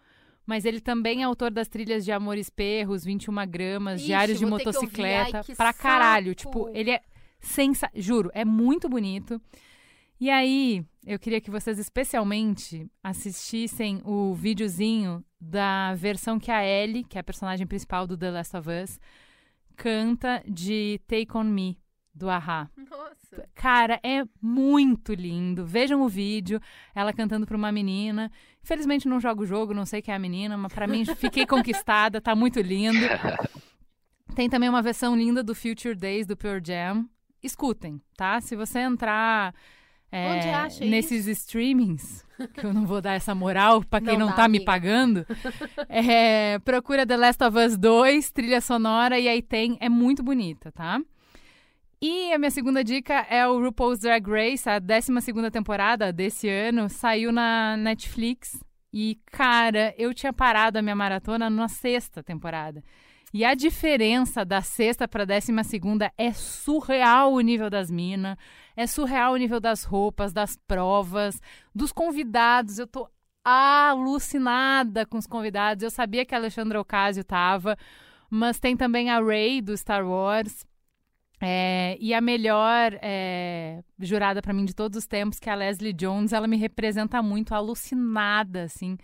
[0.45, 4.45] Mas ele também é autor das trilhas de Amores Perros, 21 Gramas, Ixi, Diários de
[4.45, 5.41] Motocicleta.
[5.47, 6.35] Ai, pra caralho.
[6.35, 7.01] Tipo, ele é
[7.43, 7.89] Sensa...
[7.93, 9.39] Juro, é muito bonito.
[10.19, 17.03] E aí, eu queria que vocês especialmente assistissem o videozinho da versão que a Ellie,
[17.03, 18.99] que é a personagem principal do The Last of Us,
[19.75, 21.77] canta de Take On Me,
[22.15, 22.69] do Ahá.
[22.77, 23.49] Nossa!
[23.53, 25.65] Cara, é muito lindo.
[25.65, 26.61] Vejam o vídeo,
[26.95, 28.31] ela cantando para uma menina.
[28.63, 31.45] Infelizmente não jogo o jogo, não sei quem é a menina, mas para mim fiquei
[31.45, 33.05] conquistada, tá muito lindo.
[34.35, 37.07] Tem também uma versão linda do Future Days do Pure Jam,
[37.43, 38.39] escutem, tá?
[38.41, 39.53] Se você entrar
[40.11, 41.31] é, nesses isso?
[41.31, 44.59] streamings, que eu não vou dar essa moral para quem não, tá amiga.
[44.59, 45.25] me pagando,
[45.89, 50.71] é, procura The Last of Us 2, trilha sonora, e aí tem, é muito bonita,
[50.71, 51.01] tá?
[52.05, 56.89] E a minha segunda dica é o RuPaul's Drag Race, a 12 temporada desse ano,
[56.89, 58.59] saiu na Netflix.
[58.91, 62.83] E, cara, eu tinha parado a minha maratona na sexta temporada.
[63.33, 68.37] E a diferença da sexta para a décima segunda é surreal o nível das minas,
[68.75, 71.41] é surreal o nível das roupas, das provas,
[71.73, 72.77] dos convidados.
[72.77, 73.09] Eu tô
[73.43, 75.83] alucinada com os convidados.
[75.83, 77.75] Eu sabia que a Alexandra Ocasio tava,
[78.29, 80.63] mas tem também a Ray do Star Wars.
[81.41, 85.55] É, e a melhor é, jurada para mim de todos os tempos, que é a
[85.55, 88.97] Leslie Jones, ela me representa muito, alucinada, assim.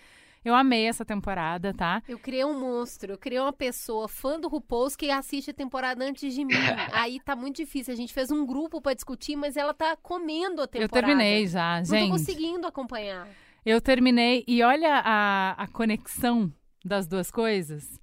[0.44, 2.02] Eu amei essa temporada, tá?
[2.08, 6.04] Eu criei um monstro, eu criei uma pessoa fã do RuPaul's que assiste a temporada
[6.04, 6.54] antes de mim.
[6.94, 7.94] Aí tá muito difícil.
[7.94, 10.98] A gente fez um grupo para discutir, mas ela tá comendo a temporada.
[10.98, 12.00] Eu terminei já, gente.
[12.00, 13.28] Não tô conseguindo acompanhar.
[13.66, 16.52] Eu terminei e olha a, a conexão
[16.84, 18.00] das duas coisas.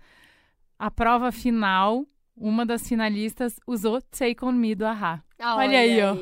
[0.78, 2.04] A prova final,
[2.36, 5.22] uma das finalistas usou Take On Me do Ahá.
[5.38, 6.16] Ah, olha, olha, aí, ó.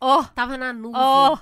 [0.00, 1.00] Ó, oh, tava na nuvem.
[1.00, 1.36] Oh,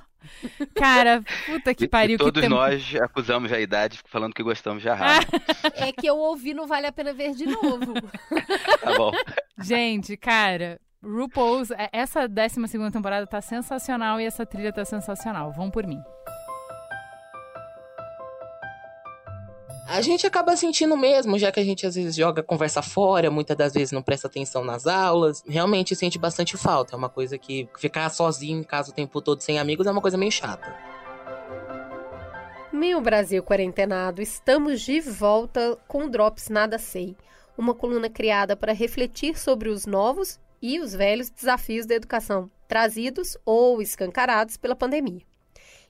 [0.75, 2.17] Cara, puta que pariu.
[2.17, 5.27] E todos que nós acusamos a idade falando que gostamos de arraso.
[5.77, 7.95] é que eu ouvi, não vale a pena ver de novo.
[8.83, 9.13] tá bom.
[9.59, 15.53] Gente, cara, RuPaul's, é, essa 12 segunda temporada tá sensacional e essa trilha tá sensacional.
[15.53, 16.01] Vão por mim.
[19.89, 23.57] A gente acaba sentindo mesmo, já que a gente às vezes joga conversa fora, muitas
[23.57, 25.45] das vezes não presta atenção nas aulas.
[25.47, 26.95] Realmente sente bastante falta.
[26.95, 30.01] É uma coisa que ficar sozinho em casa o tempo todo sem amigos é uma
[30.01, 30.75] coisa meio chata.
[32.73, 37.17] Meu Brasil quarentenado, estamos de volta com Drops Nada Sei,
[37.57, 43.39] uma coluna criada para refletir sobre os novos e os velhos desafios da educação, trazidos
[43.47, 45.23] ou escancarados pela pandemia.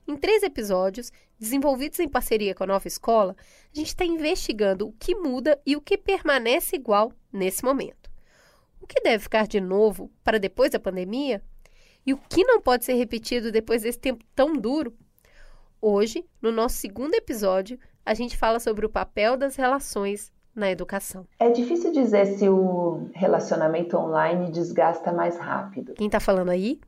[0.06, 3.36] Em três episódios, desenvolvidos em parceria com a nova escola,
[3.72, 8.10] a gente está investigando o que muda e o que permanece igual nesse momento.
[8.80, 11.42] O que deve ficar de novo para depois da pandemia?
[12.06, 14.94] E o que não pode ser repetido depois desse tempo tão duro?
[15.80, 21.26] Hoje, no nosso segundo episódio, a gente fala sobre o papel das relações na educação.
[21.38, 25.94] É difícil dizer se o relacionamento online desgasta mais rápido.
[25.94, 26.80] Quem está falando aí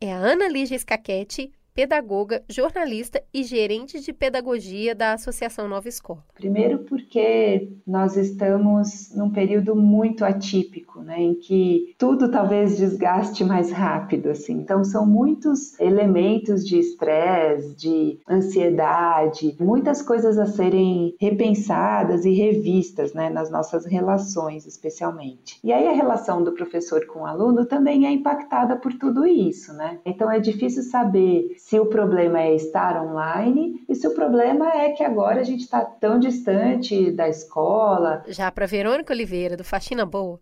[0.00, 6.24] é a Ana Lígia Scaquetti, pedagoga, jornalista e gerente de pedagogia da Associação Nova Escola.
[6.34, 13.70] Primeiro porque nós estamos num período muito atípico, né, em que tudo talvez desgaste mais
[13.70, 14.54] rápido, assim.
[14.54, 23.14] Então são muitos elementos de estresse, de ansiedade, muitas coisas a serem repensadas e revistas,
[23.14, 25.60] né, nas nossas relações, especialmente.
[25.62, 29.72] E aí a relação do professor com o aluno também é impactada por tudo isso,
[29.74, 30.00] né?
[30.04, 34.92] Então é difícil saber se o problema é estar online e se o problema é
[34.92, 38.24] que agora a gente está tão distante da escola.
[38.26, 40.40] Já para Verônica Oliveira, do Faxina Boa,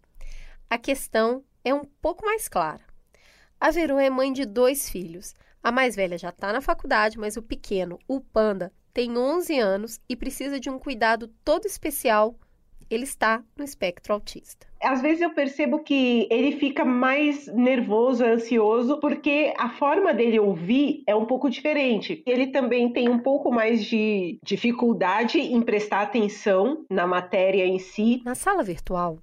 [0.70, 2.83] a questão é um pouco mais clara.
[3.59, 5.35] A Verô é mãe de dois filhos.
[5.61, 10.01] A mais velha já está na faculdade, mas o pequeno, o Panda, tem 11 anos
[10.09, 12.37] e precisa de um cuidado todo especial
[12.91, 14.66] ele está no espectro autista.
[14.82, 21.03] Às vezes eu percebo que ele fica mais nervoso, ansioso, porque a forma dele ouvir
[21.07, 22.22] é um pouco diferente.
[22.26, 28.22] Ele também tem um pouco mais de dificuldade em prestar atenção na matéria em si.
[28.24, 29.18] Na sala virtual,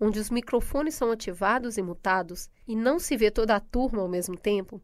[0.00, 4.08] onde os microfones são ativados e mutados e não se vê toda a turma ao
[4.08, 4.80] mesmo tempo,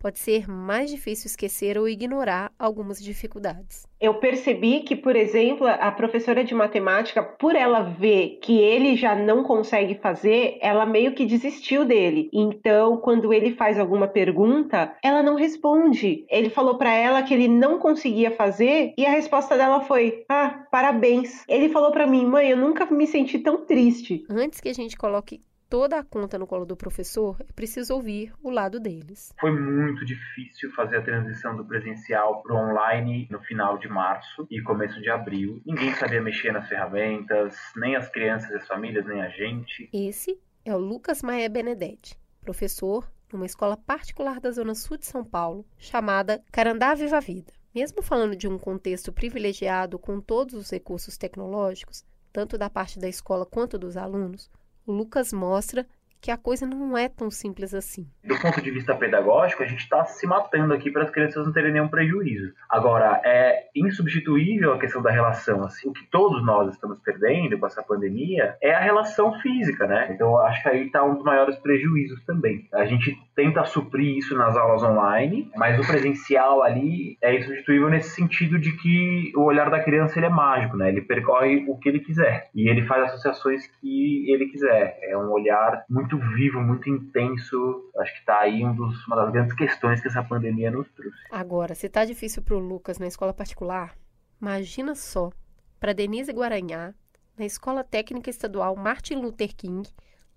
[0.00, 3.86] pode ser mais difícil esquecer ou ignorar algumas dificuldades.
[4.00, 9.14] Eu percebi que, por exemplo, a professora de matemática, por ela ver que ele já
[9.14, 12.30] não consegue fazer, ela meio que desistiu dele.
[12.32, 16.24] Então, quando ele faz alguma pergunta, ela não responde.
[16.30, 20.64] Ele falou para ela que ele não conseguia fazer e a resposta dela foi: "Ah,
[20.70, 21.44] parabéns".
[21.46, 24.24] Ele falou para mim: "Mãe, eu nunca me senti tão triste".
[24.30, 25.40] Antes que a gente coloque
[25.70, 29.32] toda a conta no colo do professor, é preciso ouvir o lado deles.
[29.40, 34.46] Foi muito difícil fazer a transição do presencial para o online no final de março
[34.50, 35.62] e começo de abril.
[35.64, 39.88] Ninguém sabia mexer nas ferramentas, nem as crianças e as famílias, nem a gente.
[39.92, 45.24] Esse é o Lucas Maia Benedetti, professor numa escola particular da zona sul de São
[45.24, 47.52] Paulo, chamada Carandá Viva Vida.
[47.72, 53.08] Mesmo falando de um contexto privilegiado com todos os recursos tecnológicos, tanto da parte da
[53.08, 54.50] escola quanto dos alunos,
[54.96, 55.86] Lucas mostra
[56.20, 58.06] que a coisa não é tão simples assim.
[58.22, 61.52] Do ponto de vista pedagógico, a gente está se matando aqui para as crianças não
[61.52, 62.52] terem nenhum prejuízo.
[62.68, 65.64] Agora, é insubstituível a questão da relação.
[65.64, 70.10] Assim, o que todos nós estamos perdendo com essa pandemia é a relação física, né?
[70.12, 72.68] Então, acho que aí está um dos maiores prejuízos também.
[72.72, 78.10] A gente tenta suprir isso nas aulas online, mas o presencial ali é insubstituível nesse
[78.10, 80.88] sentido de que o olhar da criança ele é mágico, né?
[80.88, 84.98] Ele percorre o que ele quiser e ele faz associações que ele quiser.
[85.02, 87.90] É um olhar muito muito vivo, muito intenso.
[87.98, 91.18] Acho que está aí um dos, uma das grandes questões que essa pandemia nos trouxe.
[91.30, 93.96] Agora, se está difícil para o Lucas na escola particular,
[94.40, 95.30] imagina só
[95.78, 96.94] para Denise Guaranhá,
[97.38, 99.88] na Escola Técnica Estadual Martin Luther King,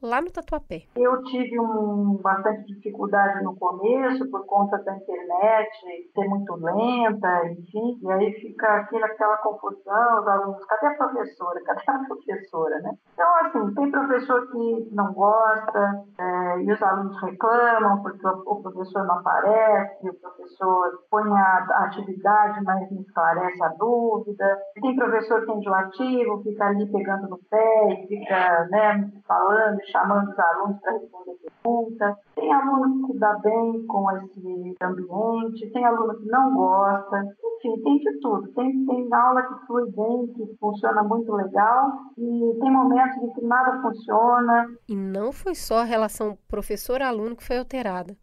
[0.03, 0.83] lá no Tatuapé.
[0.95, 5.69] Eu tive um, bastante dificuldade no começo por conta da internet
[6.13, 11.63] ser muito lenta, enfim, e aí fica aquela, aquela confusão, os alunos, cadê a professora?
[11.63, 12.91] Cadê a professora, né?
[13.13, 19.05] Então, assim, tem professor que não gosta, é, e os alunos reclamam porque o, professor
[19.05, 24.57] não aparece, o professor põe a, atividade, mas não esclarece a dúvida.
[24.81, 30.39] Tem professor que é enjoativo, fica ali pegando no pé, fica, né, falando, chamando os
[30.39, 32.15] alunos para responder perguntas.
[32.35, 37.23] Tem aluno que dá bem com esse ambiente, tem aluno que não gosta.
[37.57, 38.51] Enfim, tem de tudo.
[38.53, 43.41] Tem, tem aula que flui bem, que funciona muito legal, e tem momentos em que
[43.45, 44.67] nada funciona.
[44.89, 48.17] E não foi só a relação professor-aluno que foi alterada,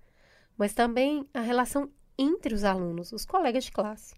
[0.59, 4.14] mas também a relação entre os alunos, os colegas de classe.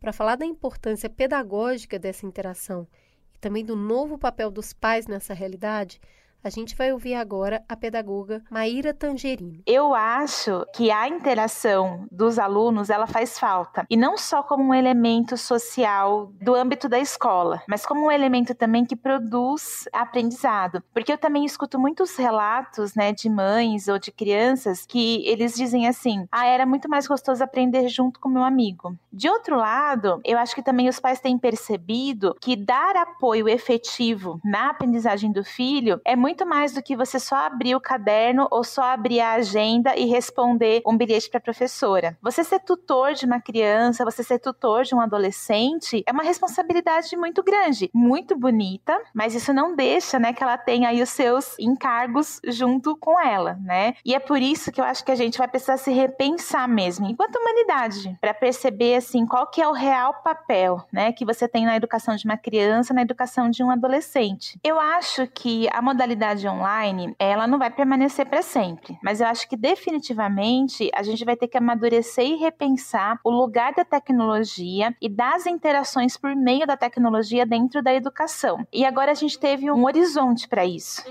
[0.00, 2.86] Para falar da importância pedagógica dessa interação
[3.34, 6.00] e também do novo papel dos pais nessa realidade,
[6.46, 9.62] a gente vai ouvir agora a pedagoga Maíra Tangerino.
[9.66, 14.74] Eu acho que a interação dos alunos ela faz falta e não só como um
[14.74, 20.80] elemento social do âmbito da escola, mas como um elemento também que produz aprendizado.
[20.94, 25.88] Porque eu também escuto muitos relatos, né, de mães ou de crianças que eles dizem
[25.88, 28.96] assim: "Ah, era muito mais gostoso aprender junto com meu amigo".
[29.12, 34.38] De outro lado, eu acho que também os pais têm percebido que dar apoio efetivo
[34.44, 38.46] na aprendizagem do filho é muito muito mais do que você só abrir o caderno
[38.50, 42.14] ou só abrir a agenda e responder um bilhete para a professora.
[42.20, 47.16] Você ser tutor de uma criança, você ser tutor de um adolescente, é uma responsabilidade
[47.16, 51.58] muito grande, muito bonita, mas isso não deixa, né, que ela tenha aí os seus
[51.58, 53.94] encargos junto com ela, né?
[54.04, 57.06] E é por isso que eu acho que a gente vai precisar se repensar mesmo,
[57.06, 61.64] enquanto humanidade, para perceber assim qual que é o real papel, né, que você tem
[61.64, 64.60] na educação de uma criança, na educação de um adolescente.
[64.62, 69.48] Eu acho que a modalidade online, ela não vai permanecer para sempre, mas eu acho
[69.48, 75.08] que definitivamente a gente vai ter que amadurecer e repensar o lugar da tecnologia e
[75.08, 78.66] das interações por meio da tecnologia dentro da educação.
[78.72, 81.02] E agora a gente teve um horizonte para isso.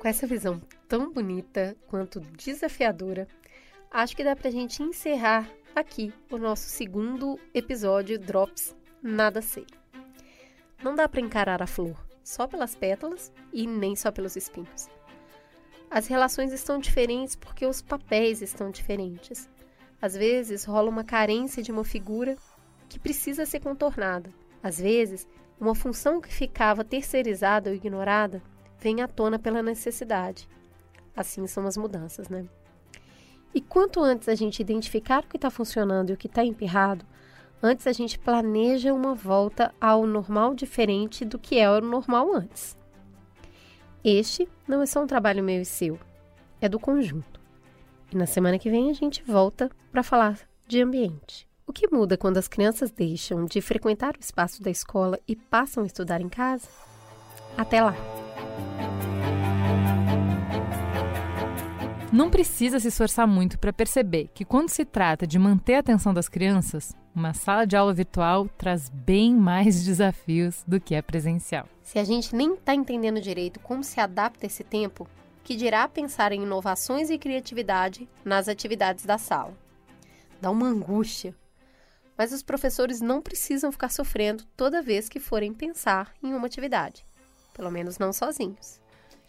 [0.00, 3.26] Com essa visão tão bonita quanto desafiadora,
[3.90, 9.77] acho que dá para a gente encerrar aqui o nosso segundo episódio Drops Nada Sei.
[10.82, 14.88] Não dá para encarar a flor só pelas pétalas e nem só pelos espinhos.
[15.90, 19.48] As relações estão diferentes porque os papéis estão diferentes.
[20.00, 22.36] Às vezes rola uma carência de uma figura
[22.88, 24.30] que precisa ser contornada.
[24.62, 25.26] Às vezes,
[25.58, 28.42] uma função que ficava terceirizada ou ignorada
[28.78, 30.48] vem à tona pela necessidade.
[31.16, 32.46] Assim são as mudanças, né?
[33.54, 37.04] E quanto antes a gente identificar o que está funcionando e o que está emperrado,
[37.62, 42.76] Antes a gente planeja uma volta ao normal diferente do que era o normal antes.
[44.04, 45.98] Este não é só um trabalho meu e seu,
[46.60, 47.40] é do conjunto.
[48.12, 51.48] E na semana que vem a gente volta para falar de ambiente.
[51.66, 55.82] O que muda quando as crianças deixam de frequentar o espaço da escola e passam
[55.82, 56.68] a estudar em casa?
[57.56, 58.17] Até lá!
[62.10, 66.14] Não precisa se esforçar muito para perceber que, quando se trata de manter a atenção
[66.14, 71.68] das crianças, uma sala de aula virtual traz bem mais desafios do que a presencial.
[71.82, 75.06] Se a gente nem está entendendo direito como se adapta esse tempo,
[75.44, 79.52] que dirá pensar em inovações e criatividade nas atividades da sala.
[80.40, 81.34] Dá uma angústia.
[82.16, 87.04] Mas os professores não precisam ficar sofrendo toda vez que forem pensar em uma atividade,
[87.52, 88.80] pelo menos não sozinhos.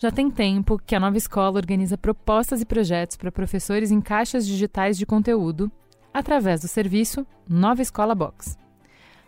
[0.01, 4.47] Já tem tempo que a nova escola organiza propostas e projetos para professores em caixas
[4.47, 5.69] digitais de conteúdo
[6.13, 8.57] através do serviço Nova Escola Box.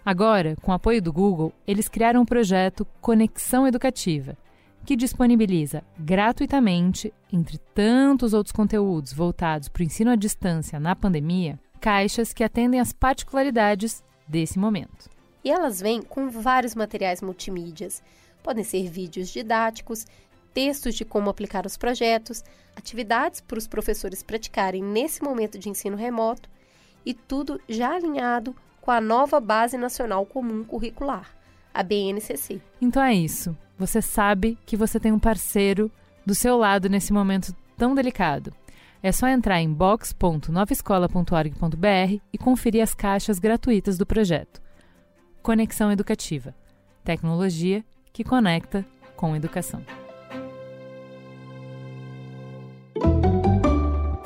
[0.05, 4.37] Agora, com o apoio do Google, eles criaram o projeto Conexão Educativa,
[4.85, 11.59] que disponibiliza gratuitamente, entre tantos outros conteúdos voltados para o ensino à distância na pandemia,
[11.81, 15.09] caixas que atendem às particularidades desse momento.
[15.43, 18.01] E elas vêm com vários materiais multimídias.
[18.41, 20.05] Podem ser vídeos didáticos,
[20.53, 22.43] textos de como aplicar os projetos,
[22.75, 26.49] atividades para os professores praticarem nesse momento de ensino remoto
[27.05, 31.29] e tudo já alinhado com a nova Base Nacional Comum Curricular,
[31.73, 32.61] a BNCC.
[32.81, 33.55] Então é isso.
[33.77, 35.91] Você sabe que você tem um parceiro
[36.25, 38.53] do seu lado nesse momento tão delicado.
[39.03, 44.61] É só entrar em box.novaescola.org.br e conferir as caixas gratuitas do projeto.
[45.41, 46.53] Conexão Educativa.
[47.03, 47.83] Tecnologia
[48.13, 49.83] que conecta com educação.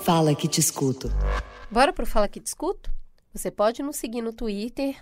[0.05, 1.09] Fala que te escuto.
[1.71, 2.91] Bora pro Fala que te escuto?
[3.33, 4.95] Você pode nos seguir no Twitter,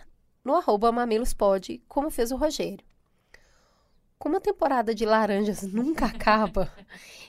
[0.46, 2.86] no arroba mamilospod, como fez o Rogério.
[4.24, 6.72] Como a temporada de laranjas nunca acaba,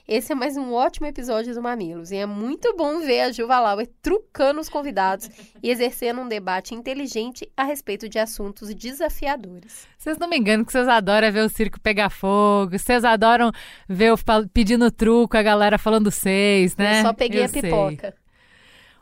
[0.07, 2.09] esse é mais um ótimo episódio do Mamilos.
[2.09, 5.29] E é muito bom ver a Juva Lauer trucando os convidados
[5.61, 9.85] e exercendo um debate inteligente a respeito de assuntos desafiadores.
[9.97, 13.51] Vocês não me enganam que vocês adoram ver o circo pegar fogo, vocês adoram
[13.89, 14.17] ver o
[14.53, 16.99] pedindo truco, a galera falando seis, né?
[16.99, 18.11] Eu só peguei Eu a pipoca.
[18.11, 18.24] Sei.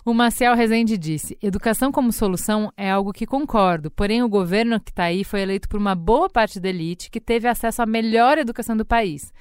[0.05, 4.91] O Marcial Rezende disse: Educação como solução é algo que concordo, porém o governo que
[4.91, 8.37] está aí foi eleito por uma boa parte da elite que teve acesso à melhor
[8.37, 9.31] educação do país.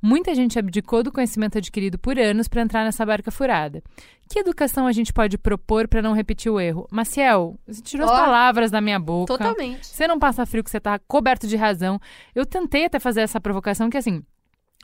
[0.00, 3.82] Muita gente abdicou do conhecimento adquirido por anos para entrar nessa barca furada.
[4.28, 6.86] Que educação a gente pode propor para não repetir o erro?
[6.90, 9.36] Maciel, você tirou oh, as palavras da minha boca.
[9.36, 9.86] Totalmente.
[9.86, 11.98] Você não passa frio que você está coberto de razão.
[12.34, 14.22] Eu tentei até fazer essa provocação que assim,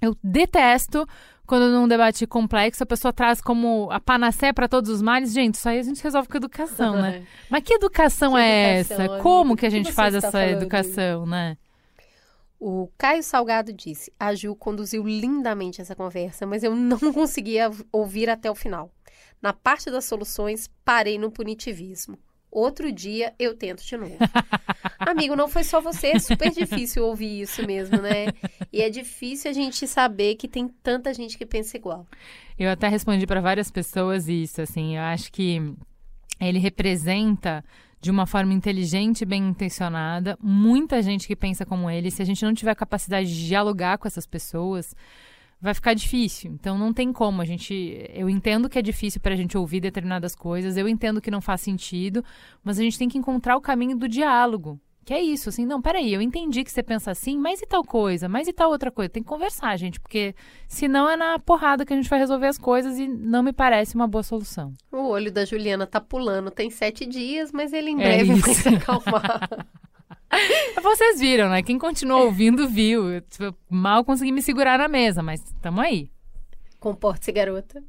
[0.01, 1.07] Eu detesto
[1.47, 5.33] quando num debate complexo a pessoa traz como a panaceia para todos os males.
[5.33, 7.27] Gente, isso aí a gente resolve com educação, né?
[7.51, 9.15] Mas que educação Que é educação, essa?
[9.15, 9.23] amiga?
[9.23, 10.51] Como que a que gente você faz está essa falando?
[10.63, 11.57] educação, né?
[12.59, 18.31] O Caio Salgado disse: a Ju conduziu lindamente essa conversa, mas eu não conseguia ouvir
[18.31, 18.91] até o final.
[19.41, 22.17] Na parte das soluções, parei no punitivismo.
[22.53, 24.19] Outro dia eu tento de novo.
[25.01, 28.27] Amigo, não foi só você, é super difícil ouvir isso mesmo, né?
[28.71, 32.07] E é difícil a gente saber que tem tanta gente que pensa igual.
[32.59, 35.75] Eu até respondi para várias pessoas isso, assim, eu acho que
[36.39, 37.65] ele representa
[38.03, 42.11] de uma forma inteligente e bem intencionada muita gente que pensa como ele.
[42.11, 44.95] Se a gente não tiver capacidade de dialogar com essas pessoas,
[45.63, 46.51] vai ficar difícil.
[46.53, 47.73] Então não tem como a gente,
[48.13, 51.41] eu entendo que é difícil para a gente ouvir determinadas coisas, eu entendo que não
[51.41, 52.25] faz sentido,
[52.65, 54.79] mas a gente tem que encontrar o caminho do diálogo.
[55.05, 57.83] Que é isso, assim, não, peraí, eu entendi que você pensa assim, mas e tal
[57.83, 59.09] coisa, mas e tal outra coisa?
[59.09, 60.33] Tem que conversar, gente, porque
[60.69, 63.97] senão é na porrada que a gente vai resolver as coisas e não me parece
[63.97, 64.73] uma boa solução.
[64.93, 68.51] O olho da Juliana tá pulando, tem sete dias, mas ele em É breve vai
[68.53, 68.63] isso.
[68.63, 69.49] se acalmar.
[70.83, 71.63] Vocês viram, né?
[71.63, 73.11] Quem continuou ouvindo viu.
[73.11, 76.11] Eu, tipo, mal consegui me segurar na mesa, mas tamo aí.
[76.81, 77.83] Comporte-se, garota.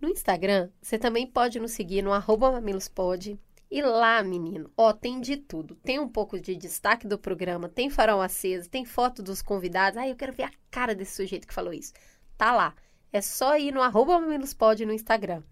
[0.00, 3.38] No Instagram, você também pode nos seguir no arroba mamilospod.
[3.70, 5.74] E lá, menino, ó, tem de tudo.
[5.76, 9.96] Tem um pouco de destaque do programa, tem farol aceso, tem foto dos convidados.
[9.96, 11.92] Ai, eu quero ver a cara desse sujeito que falou isso.
[12.36, 12.74] Tá lá.
[13.12, 15.42] É só ir no arroba mamilospod no Instagram.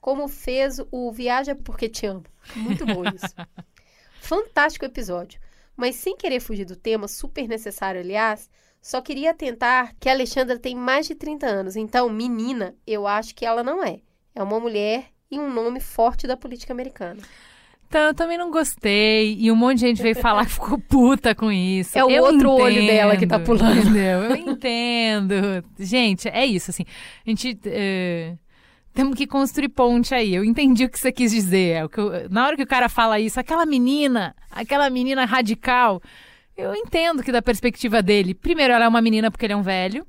[0.00, 2.24] Como fez o Viaja Porque Te Amo.
[2.56, 3.34] Muito bom isso.
[4.20, 5.40] Fantástico episódio.
[5.76, 8.48] Mas sem querer fugir do tema, super necessário, aliás,
[8.80, 11.76] só queria tentar que a Alexandra tem mais de 30 anos.
[11.76, 14.00] Então, menina, eu acho que ela não é.
[14.34, 17.20] É uma mulher e um nome forte da política americana.
[17.86, 19.36] Então, eu também não gostei.
[19.38, 21.96] E um monte de gente veio falar que ficou puta com isso.
[21.96, 23.80] É o Eu outro olho dela que tá entendo, pulando.
[23.80, 24.22] Entendeu?
[24.22, 25.34] Eu entendo.
[25.78, 26.84] Gente, é isso, assim.
[27.26, 27.58] A gente.
[27.66, 28.34] eh,
[28.92, 30.34] temos que construir ponte aí.
[30.34, 31.76] Eu entendi o que você quis dizer.
[31.76, 35.24] É o que eu- na hora que o cara fala isso, aquela menina, aquela menina
[35.24, 36.00] radical,
[36.56, 39.62] eu entendo que da perspectiva dele, primeiro, ela é uma menina porque ele é um
[39.62, 40.06] velho.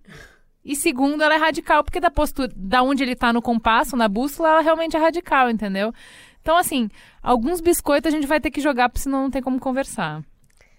[0.65, 4.07] E segundo, ela é radical, porque da postura, da onde ele tá no compasso, na
[4.07, 5.93] bússola, ela realmente é radical, entendeu?
[6.41, 6.89] Então, assim,
[7.21, 10.21] alguns biscoitos a gente vai ter que jogar, porque senão não tem como conversar.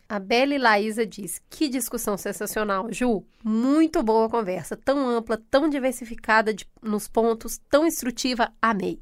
[0.09, 3.25] A Bela Laísa diz: Que discussão sensacional, Ju.
[3.43, 8.53] Muito boa conversa, tão ampla, tão diversificada de- nos pontos, tão instrutiva.
[8.61, 9.01] Amei.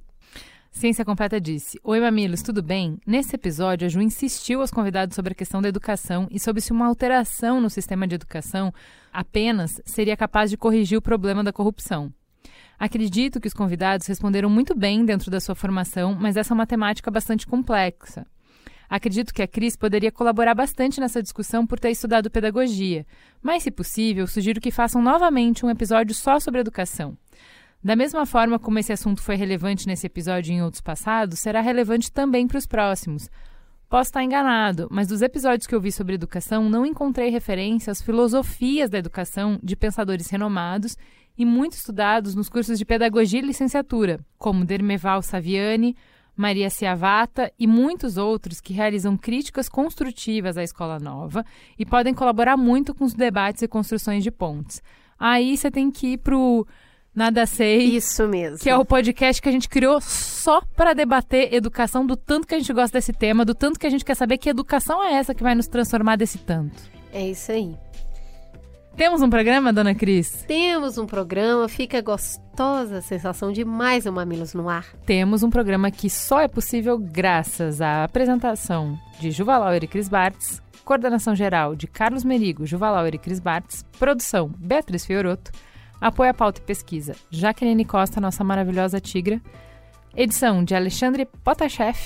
[0.71, 2.99] Ciência Completa disse: Oi, mamilos, tudo bem?
[3.07, 6.73] Nesse episódio, a Ju insistiu aos convidados sobre a questão da educação e sobre se
[6.73, 8.73] uma alteração no sistema de educação
[9.13, 12.13] apenas seria capaz de corrigir o problema da corrupção.
[12.79, 16.67] Acredito que os convidados responderam muito bem dentro da sua formação, mas essa é uma
[16.67, 18.27] temática bastante complexa.
[18.93, 23.07] Acredito que a Cris poderia colaborar bastante nessa discussão por ter estudado pedagogia,
[23.41, 27.17] mas, se possível, sugiro que façam novamente um episódio só sobre educação.
[27.83, 31.63] Da mesma forma como esse assunto foi relevante nesse episódio e em outros passados, será
[31.63, 33.31] relevante também para os próximos.
[33.89, 38.03] Posso estar enganado, mas dos episódios que eu vi sobre educação, não encontrei referência às
[38.03, 40.99] filosofias da educação de pensadores renomados
[41.39, 45.97] e muito estudados nos cursos de pedagogia e licenciatura, como Dermeval Saviani,
[46.37, 51.45] Maria Ciavata e muitos outros que realizam críticas construtivas à escola nova
[51.79, 54.83] e podem colaborar muito com os debates e construções de pontes.
[55.19, 56.67] Aí você tem que ir pro
[57.15, 57.97] Nada Sei.
[57.97, 58.59] Isso mesmo.
[58.59, 62.55] Que é o podcast que a gente criou só para debater educação, do tanto que
[62.55, 65.15] a gente gosta desse tema, do tanto que a gente quer saber que educação é
[65.15, 66.83] essa que vai nos transformar desse tanto.
[67.13, 67.77] É isso aí.
[68.97, 70.45] Temos um programa, dona Cris?
[70.47, 74.85] Temos um programa, fica gostosa a sensação de mais um Mamilos no ar.
[75.07, 80.09] Temos um programa que só é possível graças à apresentação de Juva Lauer e Cris
[80.09, 85.51] Bartz, coordenação geral de Carlos Merigo, Juva Lauer e Cris Bartz, produção Beatriz Fioroto,
[85.99, 89.41] apoio à pauta e pesquisa Jaqueline Costa, nossa maravilhosa tigra,
[90.15, 91.97] edição de Alexandre Potashev,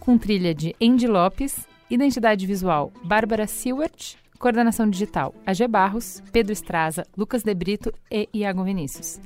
[0.00, 7.06] com trilha de Andy Lopes, identidade visual Bárbara Silwert, coordenação digital AG Barros, Pedro Estraza,
[7.16, 9.20] Lucas De Brito e Iago Vinícius.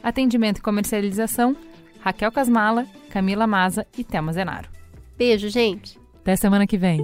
[0.00, 1.56] Atendimento e comercialização
[2.00, 4.68] Raquel Casmala, Camila Maza e Thelma Zenaro.
[5.18, 5.98] Beijo, gente.
[6.20, 7.00] Até semana que vem.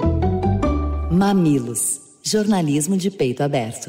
[1.10, 2.00] Mamilos.
[2.22, 3.86] Jornalismo de peito aberto.